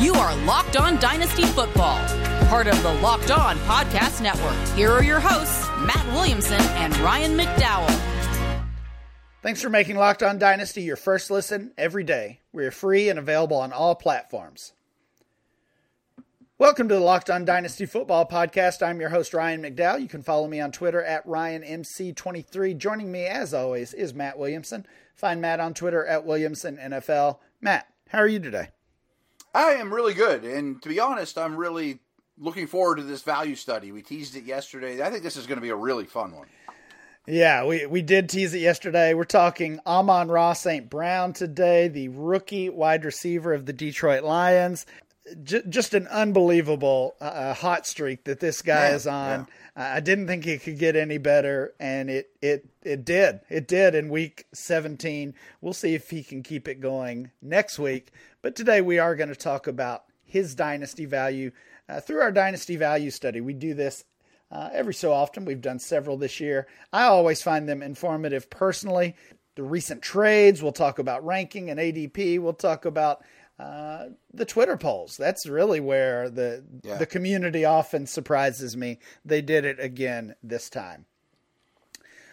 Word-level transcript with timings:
You 0.00 0.14
are 0.14 0.34
Locked 0.46 0.78
On 0.78 0.98
Dynasty 0.98 1.42
Football, 1.42 1.98
part 2.46 2.66
of 2.66 2.82
the 2.82 2.94
Locked 3.02 3.30
On 3.30 3.58
Podcast 3.58 4.22
Network. 4.22 4.56
Here 4.74 4.90
are 4.90 5.04
your 5.04 5.20
hosts, 5.20 5.68
Matt 5.80 6.06
Williamson 6.14 6.58
and 6.58 6.96
Ryan 7.00 7.36
McDowell. 7.36 8.64
Thanks 9.42 9.60
for 9.60 9.68
making 9.68 9.96
Locked 9.96 10.22
On 10.22 10.38
Dynasty 10.38 10.80
your 10.80 10.96
first 10.96 11.30
listen 11.30 11.74
every 11.76 12.02
day. 12.02 12.40
We 12.50 12.64
are 12.64 12.70
free 12.70 13.10
and 13.10 13.18
available 13.18 13.58
on 13.58 13.74
all 13.74 13.94
platforms. 13.94 14.72
Welcome 16.56 16.88
to 16.88 16.94
the 16.94 17.00
Locked 17.00 17.28
On 17.28 17.44
Dynasty 17.44 17.84
Football 17.84 18.26
Podcast. 18.26 18.82
I'm 18.82 19.00
your 19.00 19.10
host, 19.10 19.34
Ryan 19.34 19.60
McDowell. 19.60 20.00
You 20.00 20.08
can 20.08 20.22
follow 20.22 20.48
me 20.48 20.60
on 20.60 20.72
Twitter 20.72 21.04
at 21.04 21.26
RyanMC23. 21.26 22.78
Joining 22.78 23.12
me, 23.12 23.26
as 23.26 23.52
always, 23.52 23.92
is 23.92 24.14
Matt 24.14 24.38
Williamson. 24.38 24.86
Find 25.14 25.42
Matt 25.42 25.60
on 25.60 25.74
Twitter 25.74 26.06
at 26.06 26.24
WilliamsonNFL. 26.24 27.36
Matt, 27.60 27.86
how 28.08 28.20
are 28.20 28.26
you 28.26 28.40
today? 28.40 28.70
I 29.54 29.72
am 29.72 29.92
really 29.92 30.14
good, 30.14 30.44
and 30.44 30.80
to 30.82 30.88
be 30.88 31.00
honest, 31.00 31.36
I'm 31.36 31.56
really 31.56 31.98
looking 32.38 32.66
forward 32.66 32.96
to 32.96 33.02
this 33.02 33.22
value 33.22 33.56
study. 33.56 33.92
We 33.92 34.02
teased 34.02 34.36
it 34.36 34.44
yesterday. 34.44 35.02
I 35.02 35.10
think 35.10 35.22
this 35.22 35.36
is 35.36 35.46
going 35.46 35.58
to 35.58 35.62
be 35.62 35.70
a 35.70 35.76
really 35.76 36.04
fun 36.04 36.34
one. 36.34 36.46
Yeah, 37.26 37.66
we, 37.66 37.84
we 37.86 38.00
did 38.02 38.28
tease 38.28 38.54
it 38.54 38.60
yesterday. 38.60 39.12
We're 39.12 39.24
talking 39.24 39.78
Amon-Ra 39.86 40.54
St. 40.54 40.88
Brown 40.88 41.32
today, 41.32 41.88
the 41.88 42.08
rookie 42.08 42.70
wide 42.70 43.04
receiver 43.04 43.52
of 43.52 43.66
the 43.66 43.72
Detroit 43.72 44.24
Lions. 44.24 44.86
J- 45.42 45.62
just 45.68 45.94
an 45.94 46.06
unbelievable 46.08 47.14
uh, 47.20 47.24
uh 47.24 47.54
hot 47.54 47.86
streak 47.86 48.24
that 48.24 48.40
this 48.40 48.62
guy 48.62 48.88
yeah, 48.88 48.94
is 48.94 49.06
on. 49.06 49.40
Yeah. 49.76 49.94
I 49.94 50.00
didn't 50.00 50.26
think 50.26 50.46
it 50.46 50.62
could 50.62 50.78
get 50.78 50.96
any 50.96 51.18
better, 51.18 51.72
and 51.78 52.10
it, 52.10 52.30
it 52.42 52.68
it 52.82 53.04
did. 53.04 53.40
It 53.48 53.68
did 53.68 53.94
in 53.94 54.08
week 54.08 54.46
17. 54.52 55.34
We'll 55.60 55.72
see 55.72 55.94
if 55.94 56.10
he 56.10 56.22
can 56.22 56.42
keep 56.42 56.68
it 56.68 56.80
going 56.80 57.30
next 57.40 57.78
week. 57.78 58.10
But 58.42 58.56
today 58.56 58.80
we 58.80 58.98
are 58.98 59.14
going 59.14 59.28
to 59.28 59.36
talk 59.36 59.66
about 59.66 60.04
his 60.24 60.54
dynasty 60.54 61.04
value 61.04 61.52
uh, 61.88 62.00
through 62.00 62.20
our 62.20 62.32
dynasty 62.32 62.76
value 62.76 63.10
study. 63.10 63.40
We 63.40 63.52
do 63.52 63.74
this 63.74 64.04
uh, 64.50 64.70
every 64.72 64.94
so 64.94 65.12
often. 65.12 65.44
We've 65.44 65.60
done 65.60 65.78
several 65.78 66.16
this 66.16 66.40
year. 66.40 66.66
I 66.92 67.04
always 67.04 67.42
find 67.42 67.68
them 67.68 67.82
informative 67.82 68.50
personally. 68.50 69.16
The 69.56 69.62
recent 69.62 70.02
trades, 70.02 70.62
we'll 70.62 70.72
talk 70.72 70.98
about 70.98 71.24
ranking 71.24 71.70
and 71.70 71.78
ADP. 71.78 72.40
We'll 72.40 72.52
talk 72.52 72.84
about 72.84 73.22
uh, 73.60 74.08
the 74.32 74.46
Twitter 74.46 74.76
polls. 74.76 75.16
That's 75.18 75.46
really 75.46 75.80
where 75.80 76.30
the 76.30 76.64
yeah. 76.82 76.96
the 76.96 77.06
community 77.06 77.64
often 77.64 78.06
surprises 78.06 78.76
me. 78.76 78.98
They 79.24 79.42
did 79.42 79.64
it 79.64 79.78
again 79.78 80.34
this 80.42 80.70
time. 80.70 81.04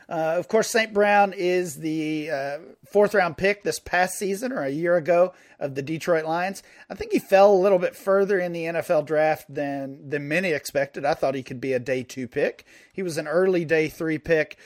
Uh, 0.10 0.36
of 0.38 0.48
course, 0.48 0.70
St. 0.70 0.94
Brown 0.94 1.34
is 1.36 1.76
the 1.76 2.32
uh, 2.32 2.58
fourth 2.90 3.14
round 3.14 3.36
pick 3.36 3.64
this 3.64 3.78
past 3.78 4.18
season 4.18 4.54
or 4.54 4.64
a 4.64 4.70
year 4.70 4.96
ago 4.96 5.34
of 5.60 5.76
the 5.76 5.82
Detroit 5.82 6.24
Lions. 6.24 6.64
I 6.90 6.96
think 6.96 7.12
he 7.12 7.20
fell 7.20 7.52
a 7.52 7.60
little 7.60 7.80
bit 7.80 7.94
further 7.94 8.40
in 8.40 8.54
the 8.54 8.64
NFL 8.64 9.06
draft 9.06 9.54
than 9.54 10.10
than 10.10 10.30
many 10.30 10.52
expected. 10.52 11.04
I 11.04 11.14
thought 11.14 11.36
he 11.36 11.44
could 11.44 11.60
be 11.60 11.74
a 11.74 11.80
day 11.80 12.04
two 12.04 12.30
pick. 12.30 12.66
He 12.94 13.04
was 13.04 13.18
an 13.18 13.28
early 13.28 13.66
day 13.66 13.90
three 13.90 14.18
pick, 14.18 14.58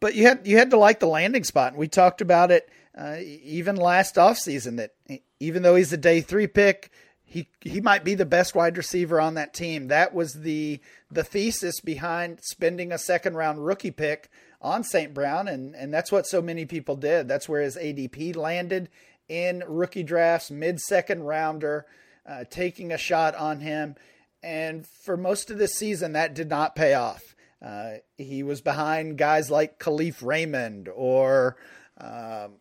but 0.00 0.14
you 0.14 0.24
had 0.24 0.46
you 0.46 0.56
had 0.56 0.70
to 0.70 0.78
like 0.78 1.00
the 1.00 1.06
landing 1.06 1.44
spot. 1.44 1.72
And 1.72 1.78
We 1.78 1.88
talked 1.88 2.20
about 2.20 2.50
it 2.50 2.68
uh, 2.96 3.16
even 3.20 3.76
last 3.76 4.16
offseason 4.16 4.76
that 4.76 4.92
even 5.38 5.62
though 5.62 5.76
he's 5.76 5.92
a 5.92 5.98
day 5.98 6.20
three 6.20 6.46
pick, 6.46 6.90
he 7.22 7.48
he 7.60 7.80
might 7.80 8.04
be 8.04 8.14
the 8.14 8.26
best 8.26 8.54
wide 8.54 8.76
receiver 8.76 9.20
on 9.20 9.34
that 9.34 9.54
team. 9.54 9.88
That 9.88 10.12
was 10.14 10.34
the 10.34 10.80
the 11.10 11.22
thesis 11.22 11.80
behind 11.80 12.40
spending 12.42 12.90
a 12.90 12.98
second 12.98 13.36
round 13.36 13.64
rookie 13.64 13.92
pick 13.92 14.30
on 14.60 14.82
St. 14.82 15.14
Brown, 15.14 15.46
and 15.46 15.74
and 15.76 15.94
that's 15.94 16.10
what 16.10 16.26
so 16.26 16.42
many 16.42 16.66
people 16.66 16.96
did. 16.96 17.28
That's 17.28 17.48
where 17.48 17.62
his 17.62 17.76
ADP 17.76 18.36
landed 18.36 18.88
in 19.28 19.62
rookie 19.68 20.02
drafts, 20.02 20.50
mid 20.50 20.80
second 20.80 21.22
rounder, 21.22 21.86
uh, 22.28 22.44
taking 22.50 22.92
a 22.92 22.98
shot 22.98 23.34
on 23.36 23.60
him. 23.60 23.94
And 24.42 24.86
for 24.86 25.16
most 25.16 25.50
of 25.50 25.58
this 25.58 25.74
season, 25.74 26.12
that 26.12 26.34
did 26.34 26.48
not 26.48 26.74
pay 26.74 26.94
off. 26.94 27.36
Uh, 27.64 27.94
he 28.16 28.42
was 28.42 28.60
behind 28.60 29.18
guys 29.18 29.50
like 29.50 29.78
Kalif 29.78 30.22
Raymond 30.22 30.88
or 30.88 31.56
um, 31.98 32.52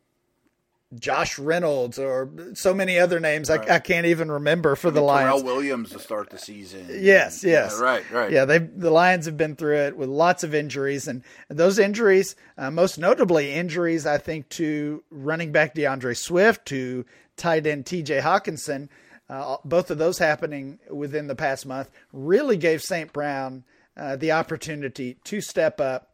Josh 0.98 1.38
Reynolds 1.38 2.00
or 2.00 2.30
so 2.54 2.74
many 2.74 2.98
other 2.98 3.20
names 3.20 3.50
right. 3.50 3.70
I, 3.70 3.76
I, 3.76 3.80
can't 3.80 4.08
even 4.08 4.32
remember 4.32 4.76
for 4.76 4.88
I 4.88 4.90
mean, 4.90 4.96
the 4.96 5.02
Lions. 5.02 5.42
Tyrell 5.42 5.56
Williams 5.56 5.92
to 5.92 6.00
start 6.00 6.32
the 6.32 6.40
season. 6.40 6.88
Yes, 6.90 7.44
yes, 7.44 7.76
yeah, 7.78 7.84
right, 7.84 8.12
right. 8.12 8.32
Yeah, 8.32 8.46
they 8.46 8.58
the 8.58 8.90
Lions 8.90 9.28
have 9.28 9.38
been 9.38 9.56
through 9.56 9.78
it 9.78 9.96
with 9.96 10.10
lots 10.10 10.44
of 10.44 10.56
injuries, 10.56 11.08
and, 11.08 11.24
and 11.48 11.60
those 11.60 11.78
injuries, 11.78 12.36
uh, 12.58 12.72
most 12.72 12.98
notably 12.98 13.54
injuries, 13.54 14.08
I 14.08 14.18
think 14.18 14.50
to 14.50 15.04
running 15.12 15.52
back 15.52 15.76
DeAndre 15.76 16.18
Swift, 16.18 16.66
to 16.68 17.06
tight 17.38 17.68
end 17.68 17.86
T.J. 17.86 18.20
Hockenson. 18.22 18.90
uh, 19.30 19.58
both 19.64 19.92
of 19.92 20.00
those 20.00 20.18
happening 20.18 20.80
within 20.90 21.28
the 21.28 21.36
past 21.36 21.68
month, 21.68 21.92
really 22.12 22.58
gave 22.58 22.82
St. 22.82 23.14
Brown 23.14 23.64
uh, 24.00 24.16
the 24.16 24.32
opportunity 24.32 25.18
to 25.26 25.42
step 25.42 25.82
up, 25.82 26.14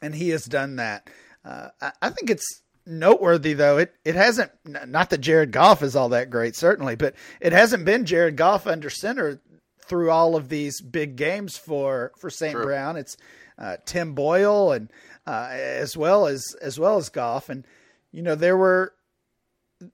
and 0.00 0.14
he 0.14 0.28
has 0.30 0.44
done 0.44 0.76
that. 0.76 1.10
Uh, 1.44 1.68
I, 1.80 1.92
I 2.02 2.10
think 2.10 2.30
it's 2.30 2.62
noteworthy 2.86 3.52
though. 3.54 3.78
It 3.78 3.94
it 4.04 4.14
hasn't 4.14 4.52
not 4.64 5.10
that 5.10 5.20
Jared 5.20 5.52
Goff 5.52 5.82
is 5.82 5.96
all 5.96 6.10
that 6.10 6.30
great 6.30 6.54
certainly, 6.54 6.96
but 6.96 7.14
it 7.40 7.52
hasn't 7.52 7.84
been 7.84 8.06
Jared 8.06 8.36
Goff 8.36 8.66
under 8.66 8.88
center 8.88 9.40
through 9.84 10.10
all 10.10 10.36
of 10.36 10.48
these 10.48 10.80
big 10.80 11.16
games 11.16 11.56
for 11.56 12.12
for 12.18 12.30
St. 12.30 12.54
Brown. 12.54 12.96
It's 12.96 13.16
uh, 13.58 13.78
Tim 13.84 14.14
Boyle 14.14 14.72
and 14.72 14.90
uh, 15.26 15.48
as 15.50 15.96
well 15.96 16.26
as 16.26 16.54
as 16.62 16.78
well 16.78 16.96
as 16.98 17.08
Goff, 17.08 17.48
and 17.48 17.66
you 18.12 18.22
know 18.22 18.34
there 18.36 18.56
were 18.56 18.94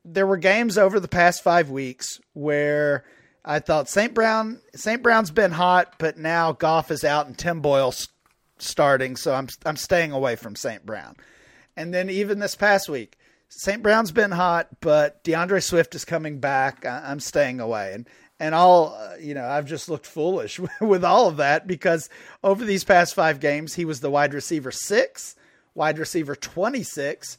there 0.05 0.27
were 0.27 0.37
games 0.37 0.79
over 0.79 1.01
the 1.01 1.09
past 1.09 1.43
five 1.43 1.71
weeks 1.71 2.21
where 2.33 3.05
I 3.45 3.59
thought 3.59 3.89
St. 3.89 4.15
Brown 4.15 4.61
St. 4.75 5.03
Brown's 5.03 5.31
been 5.31 5.53
hot, 5.53 5.95
but 5.99 6.19
now 6.19 6.53
Goff 6.53 6.91
is 6.91 7.05
out 7.05 7.27
and 7.27 7.37
Tim 7.37 7.61
Boyle's 7.61 8.09
starting, 8.59 9.17
so 9.17 9.35
I'm 9.35 9.49
I'm 9.67 9.77
staying 9.77 10.13
away 10.13 10.37
from 10.37 10.57
St. 10.57 10.85
Brown. 10.87 11.17
And 11.77 11.93
then 11.93 12.09
even 12.09 12.39
this 12.39 12.55
past 12.55 12.89
week, 12.89 13.19
St. 13.49 13.83
Brown's 13.83 14.13
been 14.13 14.31
hot, 14.31 14.69
but 14.81 15.23
DeAndre 15.25 15.63
Swift 15.63 15.95
is 15.95 16.05
coming 16.05 16.39
back. 16.39 16.87
I'm 16.87 17.21
staying 17.21 17.61
away. 17.61 17.93
And 17.95 18.09
and 18.41 18.55
all 18.55 18.95
uh, 18.95 19.17
you 19.21 19.35
know, 19.35 19.47
I've 19.47 19.67
just 19.67 19.89
looked 19.89 20.07
foolish 20.07 20.61
with 20.81 21.05
all 21.05 21.29
of 21.29 21.37
that 21.37 21.67
because 21.67 22.09
over 22.43 22.65
these 22.65 22.85
past 22.85 23.15
five 23.15 23.41
games, 23.41 23.75
he 23.75 23.85
was 23.85 24.01
the 24.01 24.11
wide 24.11 24.35
receiver 24.35 24.73
six, 24.73 25.37
wide 25.75 25.99
receiver 25.99 26.35
26, 26.35 27.39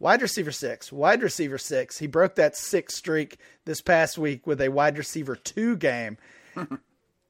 wide 0.00 0.22
receiver 0.22 0.50
six, 0.50 0.90
wide 0.90 1.22
receiver 1.22 1.58
six. 1.58 1.98
He 1.98 2.08
broke 2.08 2.34
that 2.34 2.56
six 2.56 2.96
streak 2.96 3.38
this 3.66 3.80
past 3.80 4.18
week 4.18 4.46
with 4.46 4.60
a 4.60 4.70
wide 4.70 4.98
receiver 4.98 5.36
two 5.36 5.76
game. 5.76 6.18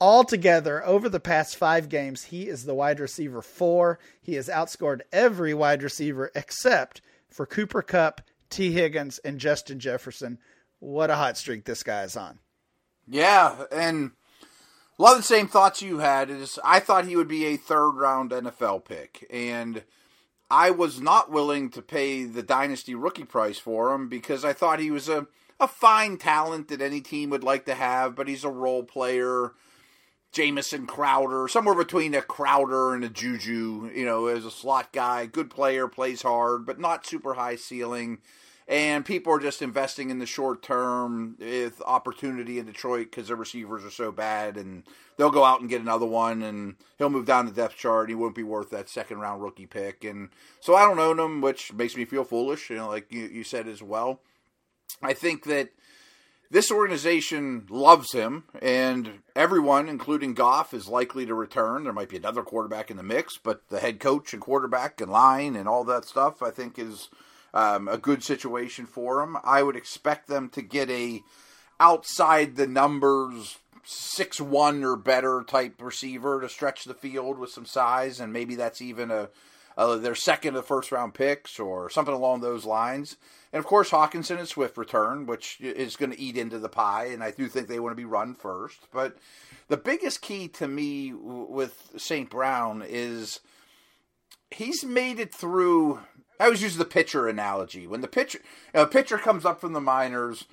Altogether, 0.00 0.82
over 0.86 1.10
the 1.10 1.20
past 1.20 1.56
five 1.56 1.90
games, 1.90 2.24
he 2.24 2.48
is 2.48 2.64
the 2.64 2.74
wide 2.74 3.00
receiver 3.00 3.42
four. 3.42 3.98
He 4.22 4.36
has 4.36 4.48
outscored 4.48 5.02
every 5.12 5.52
wide 5.52 5.82
receiver 5.82 6.30
except 6.34 7.02
for 7.28 7.44
Cooper 7.44 7.82
Kupp, 7.82 8.22
Tee 8.48 8.72
Higgins, 8.72 9.18
and 9.18 9.38
Justin 9.38 9.78
Jefferson. 9.78 10.38
What 10.78 11.10
a 11.10 11.16
hot 11.16 11.36
streak 11.36 11.64
this 11.64 11.82
guy 11.82 12.04
is 12.04 12.16
on. 12.16 12.38
Yeah, 13.06 13.66
and 13.70 14.12
a 14.98 15.02
lot 15.02 15.12
of 15.12 15.18
the 15.18 15.24
same 15.24 15.48
thoughts 15.48 15.82
you 15.82 15.98
had. 15.98 16.30
Is 16.30 16.58
I 16.64 16.80
thought 16.80 17.04
he 17.04 17.16
would 17.16 17.28
be 17.28 17.44
a 17.44 17.58
third 17.58 17.90
round 17.90 18.30
NFL 18.30 18.86
pick, 18.86 19.26
and 19.30 19.82
I 20.50 20.70
was 20.70 21.00
not 21.00 21.30
willing 21.30 21.70
to 21.70 21.82
pay 21.82 22.24
the 22.24 22.42
dynasty 22.42 22.94
rookie 22.94 23.24
price 23.24 23.58
for 23.58 23.94
him 23.94 24.08
because 24.08 24.44
I 24.44 24.52
thought 24.52 24.80
he 24.80 24.90
was 24.90 25.08
a 25.08 25.26
a 25.60 25.68
fine 25.68 26.16
talent 26.16 26.68
that 26.68 26.80
any 26.80 27.02
team 27.02 27.28
would 27.28 27.44
like 27.44 27.66
to 27.66 27.74
have, 27.74 28.16
but 28.16 28.28
he's 28.28 28.44
a 28.44 28.50
role 28.50 28.82
player 28.82 29.52
Jamison 30.32 30.86
Crowder, 30.86 31.48
somewhere 31.48 31.74
between 31.74 32.14
a 32.14 32.22
Crowder 32.22 32.94
and 32.94 33.04
a 33.04 33.08
Juju, 33.08 33.90
you 33.92 34.04
know, 34.04 34.26
as 34.26 34.44
a 34.44 34.50
slot 34.50 34.92
guy, 34.92 35.26
good 35.26 35.50
player, 35.50 35.88
plays 35.88 36.22
hard, 36.22 36.64
but 36.64 36.78
not 36.78 37.04
super 37.04 37.34
high 37.34 37.56
ceiling. 37.56 38.18
And 38.70 39.04
people 39.04 39.32
are 39.32 39.40
just 39.40 39.62
investing 39.62 40.10
in 40.10 40.20
the 40.20 40.26
short 40.26 40.62
term 40.62 41.34
with 41.40 41.82
opportunity 41.84 42.60
in 42.60 42.66
Detroit 42.66 43.10
because 43.10 43.26
their 43.26 43.36
receivers 43.36 43.84
are 43.84 43.90
so 43.90 44.12
bad, 44.12 44.56
and 44.56 44.84
they'll 45.16 45.32
go 45.32 45.42
out 45.42 45.60
and 45.60 45.68
get 45.68 45.80
another 45.80 46.06
one, 46.06 46.40
and 46.40 46.76
he'll 46.96 47.10
move 47.10 47.26
down 47.26 47.46
the 47.46 47.52
depth 47.52 47.76
chart. 47.76 48.02
And 48.02 48.10
he 48.10 48.14
won't 48.14 48.36
be 48.36 48.44
worth 48.44 48.70
that 48.70 48.88
second 48.88 49.18
round 49.18 49.42
rookie 49.42 49.66
pick, 49.66 50.04
and 50.04 50.28
so 50.60 50.76
I 50.76 50.84
don't 50.84 51.00
own 51.00 51.18
him, 51.18 51.40
which 51.40 51.72
makes 51.72 51.96
me 51.96 52.04
feel 52.04 52.22
foolish. 52.22 52.70
You 52.70 52.76
know, 52.76 52.88
like 52.88 53.12
you, 53.12 53.26
you 53.26 53.42
said 53.42 53.66
as 53.66 53.82
well. 53.82 54.20
I 55.02 55.14
think 55.14 55.46
that 55.46 55.70
this 56.48 56.70
organization 56.70 57.66
loves 57.70 58.12
him, 58.12 58.44
and 58.62 59.20
everyone, 59.34 59.88
including 59.88 60.34
Goff, 60.34 60.72
is 60.72 60.86
likely 60.86 61.26
to 61.26 61.34
return. 61.34 61.82
There 61.82 61.92
might 61.92 62.08
be 62.08 62.18
another 62.18 62.44
quarterback 62.44 62.88
in 62.88 62.96
the 62.96 63.02
mix, 63.02 63.36
but 63.36 63.68
the 63.68 63.80
head 63.80 63.98
coach 63.98 64.32
and 64.32 64.40
quarterback 64.40 65.00
and 65.00 65.10
line 65.10 65.56
and 65.56 65.68
all 65.68 65.82
that 65.84 66.04
stuff, 66.04 66.40
I 66.40 66.50
think, 66.50 66.78
is 66.78 67.08
um, 67.54 67.88
a 67.88 67.98
good 67.98 68.22
situation 68.22 68.86
for 68.86 69.22
him. 69.22 69.36
I 69.44 69.62
would 69.62 69.76
expect 69.76 70.28
them 70.28 70.48
to 70.50 70.62
get 70.62 70.90
a 70.90 71.22
outside 71.78 72.56
the 72.56 72.66
numbers 72.66 73.58
six 73.84 74.40
one 74.40 74.84
or 74.84 74.96
better 74.96 75.42
type 75.46 75.80
receiver 75.80 76.40
to 76.40 76.48
stretch 76.48 76.84
the 76.84 76.94
field 76.94 77.38
with 77.38 77.50
some 77.50 77.66
size, 77.66 78.20
and 78.20 78.32
maybe 78.32 78.54
that's 78.54 78.82
even 78.82 79.10
a 79.10 79.28
uh, 79.76 79.96
their 79.96 80.14
second 80.14 80.56
or 80.56 80.62
first 80.62 80.92
round 80.92 81.14
picks 81.14 81.58
or 81.58 81.88
something 81.88 82.14
along 82.14 82.40
those 82.40 82.66
lines. 82.66 83.16
And 83.52 83.58
of 83.58 83.66
course, 83.66 83.90
Hockenson 83.90 84.38
and 84.38 84.46
Swift 84.46 84.76
return, 84.76 85.26
which 85.26 85.60
is 85.60 85.96
going 85.96 86.12
to 86.12 86.20
eat 86.20 86.36
into 86.36 86.58
the 86.58 86.68
pie, 86.68 87.06
and 87.06 87.22
I 87.22 87.30
do 87.30 87.48
think 87.48 87.66
they 87.66 87.80
want 87.80 87.92
to 87.92 88.00
be 88.00 88.04
run 88.04 88.34
first. 88.34 88.78
But 88.92 89.16
the 89.68 89.76
biggest 89.76 90.22
key 90.22 90.48
to 90.48 90.68
me 90.68 91.12
with 91.14 91.92
St. 91.96 92.28
Brown 92.28 92.84
is 92.86 93.40
he's 94.50 94.84
made 94.84 95.18
it 95.18 95.34
through. 95.34 96.00
I 96.40 96.44
always 96.44 96.62
use 96.62 96.76
the 96.76 96.86
pitcher 96.86 97.28
analogy. 97.28 97.86
When 97.86 98.00
the 98.00 98.08
pitcher, 98.08 98.40
know, 98.74 98.86
pitcher 98.86 99.18
comes 99.18 99.44
up 99.44 99.60
from 99.60 99.74
the 99.74 99.80
minors, 99.80 100.46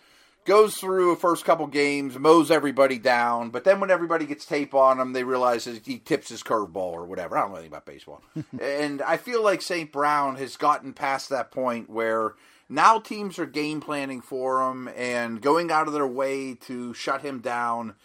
goes 0.44 0.76
through 0.76 1.12
a 1.12 1.16
first 1.16 1.46
couple 1.46 1.66
games, 1.66 2.20
mows 2.20 2.52
everybody 2.52 3.00
down, 3.00 3.52
but 3.52 3.64
then 3.64 3.80
when 3.80 3.90
everybody 3.90 4.26
gets 4.26 4.46
tape 4.46 4.74
on 4.74 5.00
him, 5.00 5.14
they 5.14 5.24
realize 5.24 5.64
that 5.64 5.86
he 5.86 5.98
tips 5.98 6.28
his 6.28 6.44
curveball 6.44 6.76
or 6.76 7.06
whatever. 7.06 7.38
I 7.38 7.42
don't 7.42 7.52
know 7.52 7.56
anything 7.56 7.72
about 7.72 7.86
baseball. 7.86 8.22
and 8.62 9.02
I 9.02 9.16
feel 9.16 9.42
like 9.42 9.62
St. 9.62 9.90
Brown 9.90 10.36
has 10.36 10.58
gotten 10.58 10.92
past 10.92 11.30
that 11.30 11.52
point 11.52 11.90
where 11.90 12.34
now 12.68 13.00
teams 13.00 13.40
are 13.40 13.46
game 13.46 13.80
planning 13.80 14.20
for 14.20 14.70
him 14.70 14.90
and 14.90 15.42
going 15.42 15.72
out 15.72 15.88
of 15.88 15.94
their 15.94 16.08
way 16.08 16.54
to 16.66 16.94
shut 16.94 17.22
him 17.22 17.40
down, 17.40 17.96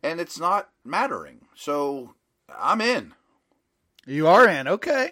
and 0.00 0.20
it's 0.20 0.38
not 0.38 0.68
mattering. 0.84 1.40
So 1.56 2.14
I'm 2.56 2.80
in. 2.80 3.14
You 4.06 4.28
are 4.28 4.48
in. 4.48 4.68
Okay. 4.68 5.10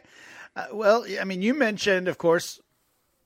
Uh, 0.56 0.66
well, 0.72 1.06
I 1.20 1.24
mean, 1.24 1.42
you 1.42 1.54
mentioned, 1.54 2.08
of 2.08 2.18
course, 2.18 2.60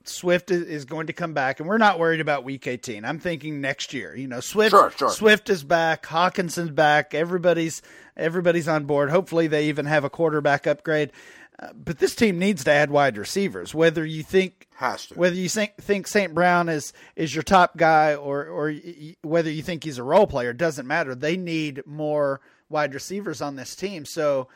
Swift 0.05 0.51
is 0.51 0.85
going 0.85 1.07
to 1.07 1.13
come 1.15 1.33
back, 1.33 1.61
and 1.61 1.69
we're 1.69 1.79
not 1.79 1.99
worried 1.99 2.21
about 2.21 2.45
Week 2.45 2.67
18. 2.67 3.05
I'm 3.05 3.19
thinking 3.19 3.61
next 3.61 3.95
year. 3.95 4.15
You 4.15 4.29
know, 4.29 4.41
Swift. 4.41 4.71
Sure, 4.71 4.91
sure. 4.91 5.11
Swift 5.11 5.49
is 5.49 5.65
back. 5.65 6.05
Hockenson's 6.07 6.71
back. 6.71 7.15
Everybody's 7.15 7.81
everybody's 8.17 8.69
on 8.69 8.85
board. 8.85 9.11
Hopefully, 9.11 9.47
they 9.47 9.69
even 9.69 9.87
have 9.87 10.05
a 10.05 10.11
quarterback 10.11 10.67
upgrade. 10.67 11.11
Uh, 11.59 11.69
but 11.73 11.99
this 12.01 12.15
team 12.17 12.39
needs 12.39 12.65
to 12.65 12.71
add 12.71 12.91
wide 12.91 13.17
receivers. 13.17 13.75
Whether 13.75 14.05
you 14.05 14.23
think 14.23 14.67
has 14.75 15.07
to. 15.07 15.15
whether 15.15 15.37
you 15.37 15.49
think 15.49 15.77
think 15.81 16.07
St. 16.07 16.35
Brown 16.35 16.69
is 16.69 16.93
is 17.17 17.35
your 17.35 17.45
top 17.45 17.77
guy, 17.79 18.15
or 18.15 18.45
or 18.47 18.67
y- 18.67 19.17
whether 19.23 19.51
you 19.51 19.63
think 19.63 19.85
he's 19.85 19.99
a 19.99 20.03
role 20.03 20.27
player, 20.27 20.53
doesn't 20.53 20.87
matter. 20.87 21.15
They 21.15 21.37
need 21.39 21.83
more 21.87 22.41
wide 22.69 22.93
receivers 22.93 23.41
on 23.41 23.57
this 23.57 23.75
team. 23.77 24.05
So, 24.05 24.49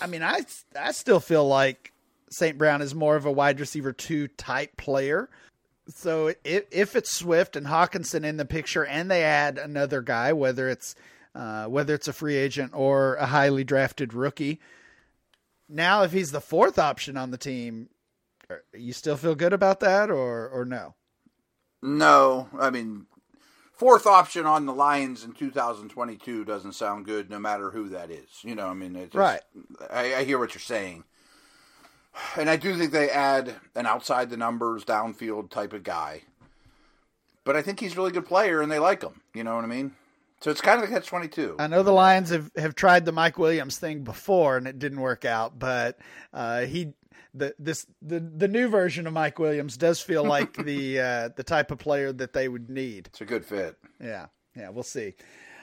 I, 0.00 0.06
mean, 0.06 0.22
I 0.22 0.40
I 0.78 0.92
still 0.92 1.20
feel 1.20 1.46
like 1.46 1.92
St. 2.30 2.58
Brown 2.58 2.82
is 2.82 2.94
more 2.94 3.16
of 3.16 3.26
a 3.26 3.32
wide 3.32 3.60
receiver 3.60 3.92
two 3.92 4.28
type 4.28 4.76
player. 4.76 5.28
So 5.88 6.32
if, 6.44 6.64
if 6.70 6.96
it's 6.96 7.16
Swift 7.16 7.56
and 7.56 7.66
Hockenson 7.66 8.24
in 8.24 8.36
the 8.36 8.44
picture, 8.44 8.84
and 8.84 9.10
they 9.10 9.22
add 9.22 9.58
another 9.58 10.00
guy, 10.00 10.32
whether 10.32 10.68
it's 10.68 10.94
uh, 11.34 11.66
whether 11.66 11.94
it's 11.94 12.08
a 12.08 12.12
free 12.12 12.36
agent 12.36 12.72
or 12.74 13.16
a 13.16 13.26
highly 13.26 13.64
drafted 13.64 14.14
rookie, 14.14 14.60
now 15.68 16.02
if 16.02 16.12
he's 16.12 16.30
the 16.30 16.40
fourth 16.40 16.78
option 16.78 17.16
on 17.16 17.30
the 17.30 17.38
team, 17.38 17.88
you 18.72 18.92
still 18.92 19.16
feel 19.16 19.34
good 19.34 19.52
about 19.52 19.80
that, 19.80 20.10
or 20.10 20.48
or 20.48 20.64
no? 20.64 20.94
No, 21.82 22.48
I 22.58 22.70
mean, 22.70 23.06
fourth 23.76 24.06
option 24.06 24.46
on 24.46 24.66
the 24.66 24.74
Lions 24.74 25.24
in 25.24 25.32
2022 25.32 26.44
doesn't 26.44 26.72
sound 26.72 27.04
good, 27.04 27.30
no 27.30 27.38
matter 27.38 27.70
who 27.70 27.88
that 27.90 28.10
is. 28.10 28.28
You 28.42 28.54
know, 28.54 28.68
I 28.68 28.74
mean, 28.74 28.94
just, 28.94 29.14
right? 29.14 29.40
I, 29.90 30.14
I 30.16 30.24
hear 30.24 30.38
what 30.38 30.54
you're 30.54 30.60
saying 30.60 31.04
and 32.36 32.48
I 32.48 32.56
do 32.56 32.76
think 32.76 32.92
they 32.92 33.10
add 33.10 33.54
an 33.74 33.86
outside 33.86 34.30
the 34.30 34.36
numbers, 34.36 34.84
downfield 34.84 35.50
type 35.50 35.72
of 35.72 35.82
guy. 35.82 36.22
But 37.44 37.56
I 37.56 37.62
think 37.62 37.80
he's 37.80 37.94
a 37.94 37.96
really 37.96 38.12
good 38.12 38.26
player, 38.26 38.62
and 38.62 38.70
they 38.70 38.78
like 38.78 39.02
him. 39.02 39.20
You 39.34 39.44
know 39.44 39.54
what 39.56 39.64
I 39.64 39.68
mean? 39.68 39.94
So 40.40 40.50
it's 40.50 40.60
kind 40.60 40.82
of 40.82 40.88
a 40.88 40.92
catch 40.92 41.06
twenty 41.06 41.28
two. 41.28 41.56
I 41.58 41.66
know 41.66 41.82
the 41.82 41.92
Lions 41.92 42.30
have, 42.30 42.50
have 42.56 42.74
tried 42.74 43.04
the 43.04 43.12
Mike 43.12 43.38
Williams 43.38 43.78
thing 43.78 44.04
before, 44.04 44.56
and 44.56 44.66
it 44.66 44.78
didn't 44.78 45.00
work 45.00 45.24
out. 45.24 45.58
But 45.58 45.98
uh, 46.32 46.62
he 46.62 46.94
the 47.34 47.54
this 47.58 47.86
the 48.00 48.20
the 48.20 48.48
new 48.48 48.68
version 48.68 49.06
of 49.06 49.12
Mike 49.12 49.38
Williams 49.38 49.76
does 49.76 50.00
feel 50.00 50.24
like 50.24 50.56
the 50.56 51.00
uh, 51.00 51.28
the 51.36 51.44
type 51.44 51.70
of 51.70 51.78
player 51.78 52.12
that 52.12 52.32
they 52.32 52.48
would 52.48 52.70
need. 52.70 53.08
It's 53.08 53.20
a 53.20 53.24
good 53.24 53.44
fit. 53.44 53.76
Yeah, 54.00 54.26
yeah, 54.56 54.70
we'll 54.70 54.82
see. 54.82 55.14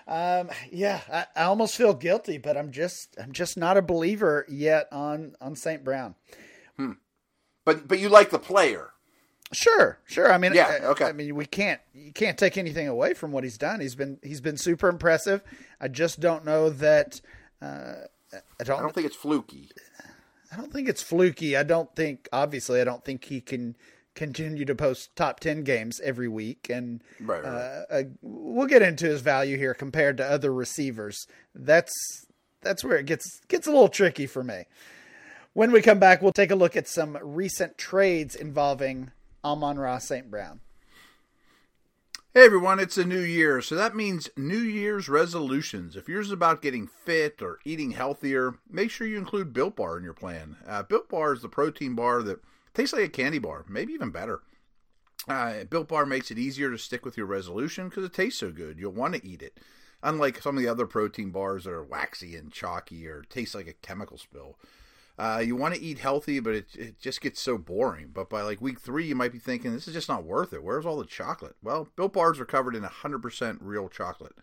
Um, 0.07 0.49
yeah, 0.71 0.99
I, 1.11 1.25
I, 1.35 1.43
almost 1.43 1.75
feel 1.75 1.93
guilty, 1.93 2.37
but 2.37 2.57
I'm 2.57 2.71
just 2.71 3.15
I'm 3.21 3.31
just 3.31 3.55
not 3.55 3.77
a 3.77 3.81
believer 3.81 4.45
yet 4.49 4.87
on 4.91 5.35
on 5.39 5.55
St. 5.55 5.83
Brown. 5.83 6.15
Hmm. 6.75 6.93
But 7.65 7.87
but 7.87 7.99
you 7.99 8.09
like 8.09 8.29
the 8.29 8.39
player. 8.39 8.89
Sure, 9.53 9.99
sure. 10.05 10.31
I 10.31 10.37
mean, 10.37 10.53
yeah, 10.53 10.79
okay. 10.83 11.05
I, 11.05 11.09
I, 11.09 11.11
mean, 11.11 11.35
we 11.35 11.45
can't 11.45 11.79
you 11.93 12.11
can't 12.13 12.37
take 12.37 12.57
anything 12.57 12.87
away 12.87 13.13
from 13.13 13.31
what 13.31 13.43
he's 13.43 13.57
done. 13.57 13.79
He's 13.79 13.95
been 13.95 14.17
he's 14.23 14.41
been 14.41 14.57
super 14.57 14.89
impressive. 14.89 15.43
I 15.79 15.87
just 15.87 16.19
don't 16.19 16.45
know 16.45 16.69
that. 16.69 17.21
Uh, 17.61 17.93
I 18.59 18.63
don't. 18.63 18.79
I 18.79 18.81
don't 18.81 18.95
think 18.95 19.07
it's 19.07 19.15
fluky. 19.15 19.69
I 20.51 20.57
don't 20.57 20.71
think 20.71 20.89
it's 20.89 21.01
fluky. 21.01 21.55
I 21.55 21.63
don't 21.63 21.95
think. 21.95 22.27
Obviously, 22.33 22.81
I 22.81 22.83
don't 22.83 23.03
think 23.05 23.25
he 23.25 23.39
can 23.41 23.75
continue 24.13 24.65
to 24.65 24.75
post 24.75 25.15
top 25.15 25.39
10 25.39 25.63
games 25.63 26.01
every 26.01 26.27
week 26.27 26.67
and 26.69 27.01
right, 27.21 27.43
right. 27.43 27.49
Uh, 27.49 27.83
uh, 27.89 28.03
we'll 28.21 28.67
get 28.67 28.81
into 28.81 29.05
his 29.05 29.21
value 29.21 29.57
here 29.57 29.73
compared 29.73 30.17
to 30.17 30.25
other 30.25 30.53
receivers 30.53 31.27
that's 31.55 31.93
that's 32.61 32.83
where 32.83 32.97
it 32.97 33.05
gets 33.05 33.39
gets 33.47 33.67
a 33.67 33.71
little 33.71 33.87
tricky 33.87 34.27
for 34.27 34.43
me 34.43 34.65
when 35.53 35.71
we 35.71 35.81
come 35.81 35.97
back 35.97 36.21
we'll 36.21 36.33
take 36.33 36.51
a 36.51 36.55
look 36.55 36.75
at 36.75 36.89
some 36.89 37.17
recent 37.21 37.77
trades 37.77 38.35
involving 38.35 39.11
Amon-Ra 39.45 39.97
St. 39.99 40.29
Brown 40.29 40.59
Hey 42.33 42.45
everyone, 42.45 42.79
it's 42.79 42.97
a 42.97 43.03
new 43.03 43.19
year, 43.19 43.61
so 43.61 43.75
that 43.75 43.93
means 43.93 44.29
New 44.37 44.57
Year's 44.57 45.09
resolutions. 45.09 45.97
If 45.97 46.07
yours 46.07 46.27
is 46.27 46.31
about 46.31 46.61
getting 46.61 46.87
fit 46.87 47.41
or 47.41 47.59
eating 47.65 47.91
healthier, 47.91 48.55
make 48.69 48.89
sure 48.89 49.05
you 49.05 49.17
include 49.17 49.51
Built 49.51 49.75
Bar 49.75 49.97
in 49.97 50.03
your 50.05 50.13
plan. 50.13 50.55
Uh, 50.65 50.81
Built 50.83 51.09
Bar 51.09 51.33
is 51.33 51.41
the 51.41 51.49
protein 51.49 51.93
bar 51.93 52.23
that 52.23 52.39
Tastes 52.73 52.93
like 52.93 53.03
a 53.03 53.09
candy 53.09 53.39
bar, 53.39 53.65
maybe 53.67 53.93
even 53.93 54.11
better. 54.11 54.41
Uh, 55.27 55.65
Built 55.65 55.89
Bar 55.89 56.05
makes 56.05 56.31
it 56.31 56.39
easier 56.39 56.71
to 56.71 56.77
stick 56.77 57.03
with 57.03 57.17
your 57.17 57.25
resolution 57.25 57.89
because 57.89 58.05
it 58.05 58.13
tastes 58.13 58.39
so 58.39 58.51
good. 58.51 58.79
You'll 58.79 58.93
want 58.93 59.13
to 59.15 59.27
eat 59.27 59.41
it. 59.41 59.59
Unlike 60.01 60.41
some 60.41 60.57
of 60.57 60.63
the 60.63 60.69
other 60.69 60.87
protein 60.87 61.31
bars 61.31 61.65
that 61.65 61.73
are 61.73 61.83
waxy 61.83 62.35
and 62.35 62.51
chalky 62.51 63.05
or 63.07 63.23
taste 63.23 63.53
like 63.53 63.67
a 63.67 63.73
chemical 63.73 64.17
spill. 64.17 64.57
Uh, 65.21 65.37
you 65.37 65.55
want 65.55 65.75
to 65.75 65.79
eat 65.79 65.99
healthy, 65.99 66.39
but 66.39 66.55
it, 66.55 66.65
it 66.73 66.99
just 66.99 67.21
gets 67.21 67.39
so 67.39 67.55
boring. 67.55 68.09
But 68.11 68.27
by 68.27 68.41
like 68.41 68.59
week 68.59 68.79
three, 68.79 69.05
you 69.05 69.13
might 69.13 69.31
be 69.31 69.37
thinking, 69.37 69.71
this 69.71 69.87
is 69.87 69.93
just 69.93 70.09
not 70.09 70.23
worth 70.23 70.51
it. 70.51 70.63
Where's 70.63 70.83
all 70.83 70.97
the 70.97 71.05
chocolate? 71.05 71.55
Well, 71.61 71.89
Built 71.95 72.13
Bars 72.13 72.39
are 72.39 72.45
covered 72.45 72.75
in 72.75 72.81
100% 72.81 73.59
real 73.61 73.87
chocolate. 73.87 74.33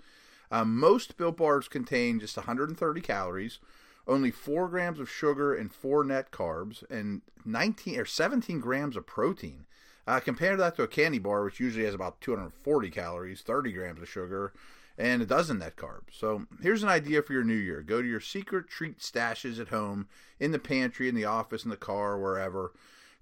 Uh, 0.52 0.64
most 0.64 1.16
Built 1.16 1.36
Bars 1.36 1.66
contain 1.66 2.20
just 2.20 2.36
130 2.36 3.00
calories, 3.00 3.58
only 4.06 4.30
four 4.30 4.68
grams 4.68 5.00
of 5.00 5.10
sugar 5.10 5.52
and 5.52 5.72
four 5.72 6.04
net 6.04 6.30
carbs, 6.30 6.88
and 6.88 7.22
19 7.44 7.98
or 7.98 8.04
17 8.04 8.60
grams 8.60 8.96
of 8.96 9.04
protein. 9.04 9.66
Uh, 10.06 10.20
compare 10.20 10.56
that 10.56 10.76
to 10.76 10.84
a 10.84 10.88
candy 10.88 11.18
bar, 11.18 11.42
which 11.42 11.58
usually 11.58 11.86
has 11.86 11.94
about 11.94 12.20
240 12.20 12.90
calories, 12.90 13.40
30 13.40 13.72
grams 13.72 14.00
of 14.00 14.08
sugar, 14.08 14.52
and 14.98 15.22
a 15.22 15.26
dozen 15.26 15.60
net 15.60 15.76
carbs. 15.76 16.12
So 16.12 16.46
here's 16.60 16.82
an 16.82 16.88
idea 16.90 17.22
for 17.22 17.32
your 17.32 17.44
new 17.44 17.54
year: 17.54 17.80
go 17.80 18.02
to 18.02 18.08
your 18.08 18.20
secret 18.20 18.68
treat 18.68 18.98
stashes 18.98 19.58
at 19.58 19.68
home, 19.68 20.08
in 20.38 20.52
the 20.52 20.58
pantry, 20.58 21.08
in 21.08 21.14
the 21.14 21.24
office, 21.24 21.64
in 21.64 21.70
the 21.70 21.76
car, 21.76 22.18
wherever. 22.18 22.72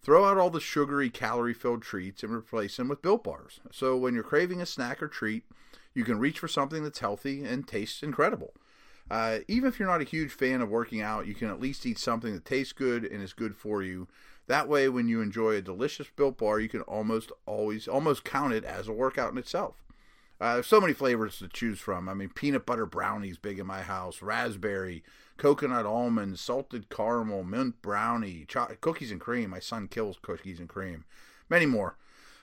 Throw 0.03 0.25
out 0.25 0.39
all 0.39 0.51
the 0.51 0.61
sugary, 0.61 1.11
calorie-filled 1.11 1.83
treats 1.83 2.23
and 2.23 2.33
replace 2.33 2.77
them 2.77 2.89
with 2.89 3.03
Built 3.03 3.25
Bars. 3.25 3.61
So 3.73 3.97
when 3.97 4.15
you're 4.15 4.23
craving 4.23 4.61
a 4.61 4.67
snack 4.67 5.03
or 5.03 5.09
treat, 5.09 5.45
you 5.95 6.05
can 6.05 6.21
reach 6.21 6.39
for 6.39 6.47
something 6.47 6.85
that's 6.85 7.01
healthy 7.01 7.45
and 7.45 7.67
tastes 7.67 8.05
incredible. 8.05 8.55
Uh, 9.11 9.39
even 9.49 9.69
if 9.69 9.79
you're 9.79 9.89
not 9.89 10.01
a 10.01 10.05
huge 10.05 10.31
fan 10.31 10.61
of 10.61 10.69
working 10.69 11.01
out, 11.01 11.27
you 11.27 11.35
can 11.35 11.49
at 11.49 11.61
least 11.61 11.87
eat 11.87 11.99
something 11.99 12.35
that 12.35 12.45
tastes 12.45 12.73
good 12.73 13.05
and 13.05 13.23
is 13.23 13.33
good 13.33 13.57
for 13.57 13.83
you. 13.83 14.07
That 14.47 14.69
way, 14.69 14.89
when 14.89 15.09
you 15.09 15.21
enjoy 15.21 15.55
a 15.55 15.63
delicious 15.63 16.09
built 16.15 16.39
bar, 16.39 16.61
you 16.61 16.69
can 16.69 16.83
almost 16.83 17.33
always 17.47 17.89
almost 17.89 18.25
count 18.25 18.53
it 18.53 18.65
as 18.65 18.87
a 18.87 18.93
workout 18.93 19.33
in 19.33 19.39
itself. 19.39 19.75
Uh, 20.41 20.55
there's 20.55 20.67
so 20.67 20.81
many 20.81 20.93
flavors 20.93 21.39
to 21.39 21.49
choose 21.49 21.79
from. 21.79 22.09
I 22.09 22.15
mean, 22.15 22.29
peanut 22.29 22.67
butter 22.67 22.87
brownies 22.87 23.39
big 23.39 23.59
in 23.59 23.67
my 23.67 23.83
house, 23.83 24.21
raspberry, 24.21 25.03
coconut 25.39 25.87
almond, 25.87 26.39
salted 26.39 26.91
caramel, 26.91 27.43
mint 27.43 27.81
brownie, 27.81 28.45
cho- 28.47 28.77
cookies 28.81 29.11
and 29.11 29.21
cream. 29.21 29.51
My 29.51 29.61
son 29.61 29.89
kills 29.89 30.19
cookies 30.21 30.61
and 30.61 30.69
cream. 30.69 31.05
Many 31.49 31.67
more. 31.67 31.97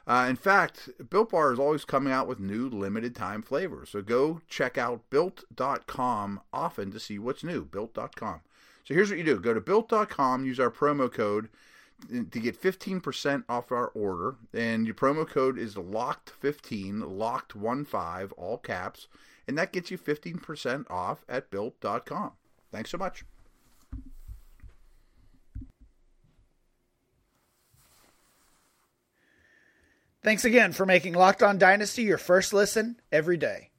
Uh, 0.06 0.26
in 0.30 0.36
fact, 0.36 0.90
Built 1.10 1.30
Bar 1.30 1.54
is 1.54 1.60
always 1.60 1.86
coming 1.86 2.12
out 2.12 2.28
with 2.28 2.40
new 2.40 2.68
limited 2.68 3.16
time 3.16 3.42
flavors. 3.42 3.92
So 3.92 4.02
go 4.02 4.42
check 4.50 4.78
out 4.78 5.10
built.com 5.10 6.42
often 6.52 6.92
to 6.92 7.00
see 7.00 7.18
what's 7.20 7.44
new. 7.44 7.64
Built.com. 7.64 8.42
So 8.84 8.94
here's 8.94 9.10
what 9.10 9.18
you 9.18 9.24
do 9.24 9.40
go 9.40 9.54
to 9.54 9.62
built.com, 9.62 10.46
use 10.46 10.60
our 10.60 10.72
promo 10.72 11.12
code 11.12 11.48
to 12.10 12.39
get 12.39 12.62
15% 12.62 13.43
off 13.50 13.72
our 13.72 13.88
order. 13.88 14.36
And 14.53 14.86
your 14.86 14.95
promo 14.95 15.27
code 15.27 15.57
is 15.57 15.75
locked15, 15.75 17.01
locked15, 17.01 18.31
all 18.38 18.57
caps. 18.57 19.07
And 19.48 19.57
that 19.57 19.74
gets 19.74 19.91
you 19.91 19.98
15% 19.98 20.89
off 20.89 21.25
at 21.27 21.50
built.com. 21.50 22.31
Thanks 22.72 22.89
so 22.89 22.98
much. 22.98 23.25
Thanks 30.24 30.45
again 30.45 30.72
for 30.72 30.86
making 30.86 31.13
Locked 31.15 31.43
On 31.43 31.57
Dynasty 31.57 32.03
your 32.03 32.17
first 32.17 32.53
listen 32.53 32.95
every 33.12 33.36
day. 33.36 33.73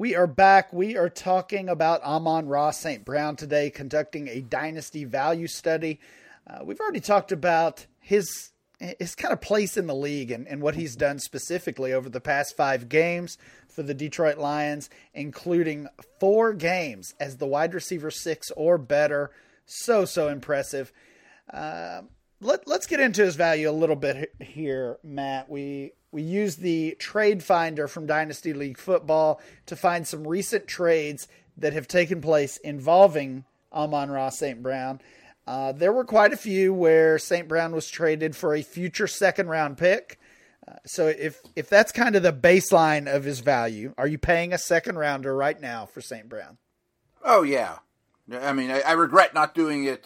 We 0.00 0.16
are 0.16 0.26
back. 0.26 0.72
We 0.72 0.96
are 0.96 1.10
talking 1.10 1.68
about 1.68 2.02
Amon-Ra 2.02 2.70
St. 2.70 3.04
Brown 3.04 3.36
today, 3.36 3.68
conducting 3.68 4.28
a 4.28 4.40
dynasty 4.40 5.04
value 5.04 5.46
study. 5.46 6.00
Uh, 6.46 6.60
we've 6.64 6.80
already 6.80 7.00
talked 7.00 7.32
about 7.32 7.84
his 8.00 8.50
his 8.78 9.14
kind 9.14 9.30
of 9.30 9.42
place 9.42 9.76
in 9.76 9.86
the 9.86 9.94
league 9.94 10.30
and, 10.30 10.48
and 10.48 10.62
what 10.62 10.74
he's 10.74 10.96
done 10.96 11.18
specifically 11.18 11.92
over 11.92 12.08
the 12.08 12.18
past 12.18 12.56
five 12.56 12.88
games 12.88 13.36
for 13.68 13.82
the 13.82 13.92
Detroit 13.92 14.38
Lions, 14.38 14.88
including 15.12 15.86
four 16.18 16.54
games 16.54 17.12
as 17.20 17.36
the 17.36 17.46
wide 17.46 17.74
receiver 17.74 18.10
six 18.10 18.50
or 18.56 18.78
better. 18.78 19.30
So, 19.66 20.06
so 20.06 20.28
impressive. 20.28 20.94
Uh, 21.52 22.04
let, 22.40 22.66
let's 22.66 22.86
get 22.86 23.00
into 23.00 23.22
his 23.22 23.36
value 23.36 23.68
a 23.68 23.72
little 23.72 23.96
bit 23.96 24.34
here, 24.40 24.98
Matt. 25.02 25.48
We 25.48 25.92
we 26.12 26.22
used 26.22 26.60
the 26.60 26.96
trade 26.98 27.42
finder 27.42 27.86
from 27.86 28.06
Dynasty 28.06 28.52
League 28.52 28.78
Football 28.78 29.40
to 29.66 29.76
find 29.76 30.06
some 30.06 30.26
recent 30.26 30.66
trades 30.66 31.28
that 31.56 31.72
have 31.72 31.86
taken 31.86 32.20
place 32.20 32.56
involving 32.56 33.44
Amon-Ra 33.72 34.30
St. 34.30 34.60
Brown. 34.60 35.00
Uh, 35.46 35.72
there 35.72 35.92
were 35.92 36.04
quite 36.04 36.32
a 36.32 36.36
few 36.36 36.74
where 36.74 37.18
St. 37.18 37.46
Brown 37.46 37.72
was 37.72 37.88
traded 37.88 38.34
for 38.34 38.54
a 38.54 38.62
future 38.62 39.06
second 39.06 39.48
round 39.48 39.78
pick. 39.78 40.18
Uh, 40.66 40.74
so 40.86 41.06
if 41.06 41.40
if 41.56 41.68
that's 41.68 41.92
kind 41.92 42.16
of 42.16 42.22
the 42.22 42.32
baseline 42.32 43.12
of 43.12 43.24
his 43.24 43.40
value, 43.40 43.94
are 43.98 44.06
you 44.06 44.18
paying 44.18 44.52
a 44.52 44.58
second 44.58 44.96
rounder 44.96 45.34
right 45.34 45.60
now 45.60 45.86
for 45.86 46.00
St. 46.00 46.28
Brown? 46.28 46.58
Oh 47.22 47.42
yeah, 47.42 47.78
I 48.32 48.52
mean 48.52 48.70
I, 48.70 48.80
I 48.80 48.92
regret 48.92 49.34
not 49.34 49.54
doing 49.54 49.84
it 49.84 50.04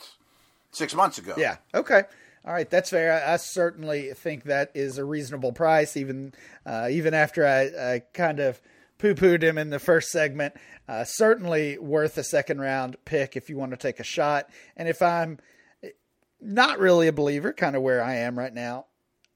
six 0.70 0.94
months 0.94 1.18
ago. 1.18 1.34
Yeah. 1.36 1.56
Okay. 1.74 2.04
All 2.46 2.52
right, 2.52 2.68
that's 2.68 2.90
fair. 2.90 3.24
I, 3.24 3.34
I, 3.34 3.36
certainly 3.36 4.12
think 4.12 4.44
that 4.44 4.70
is 4.74 4.98
a 4.98 5.04
reasonable 5.04 5.52
price, 5.52 5.96
even 5.96 6.34
uh, 6.66 6.88
even 6.90 7.14
after 7.14 7.46
I, 7.46 7.94
I 7.94 8.02
kind 8.12 8.38
of 8.38 8.60
poo 8.98 9.14
pooed 9.14 9.42
him 9.42 9.56
in 9.56 9.70
the 9.70 9.78
first 9.78 10.10
segment. 10.10 10.54
Uh, 10.86 11.04
certainly 11.04 11.78
worth 11.78 12.18
a 12.18 12.24
second 12.24 12.60
round 12.60 12.96
pick 13.06 13.34
if 13.36 13.48
you 13.48 13.56
want 13.56 13.70
to 13.70 13.78
take 13.78 13.98
a 13.98 14.04
shot. 14.04 14.50
And 14.76 14.88
if 14.88 15.00
I'm 15.00 15.38
not 16.38 16.78
really 16.78 17.08
a 17.08 17.12
believer, 17.12 17.54
kind 17.54 17.76
of 17.76 17.82
where 17.82 18.02
I 18.02 18.16
am 18.16 18.38
right 18.38 18.52
now, 18.52 18.86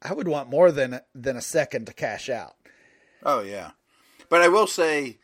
I 0.02 0.12
would 0.12 0.28
want 0.28 0.50
more 0.50 0.70
than 0.70 1.00
than 1.14 1.36
a 1.36 1.42
second 1.42 1.86
to 1.86 1.94
cash 1.94 2.28
out. 2.28 2.56
Oh 3.22 3.40
yeah, 3.40 3.70
but 4.28 4.42
I 4.42 4.48
will 4.48 4.66
say 4.66 5.18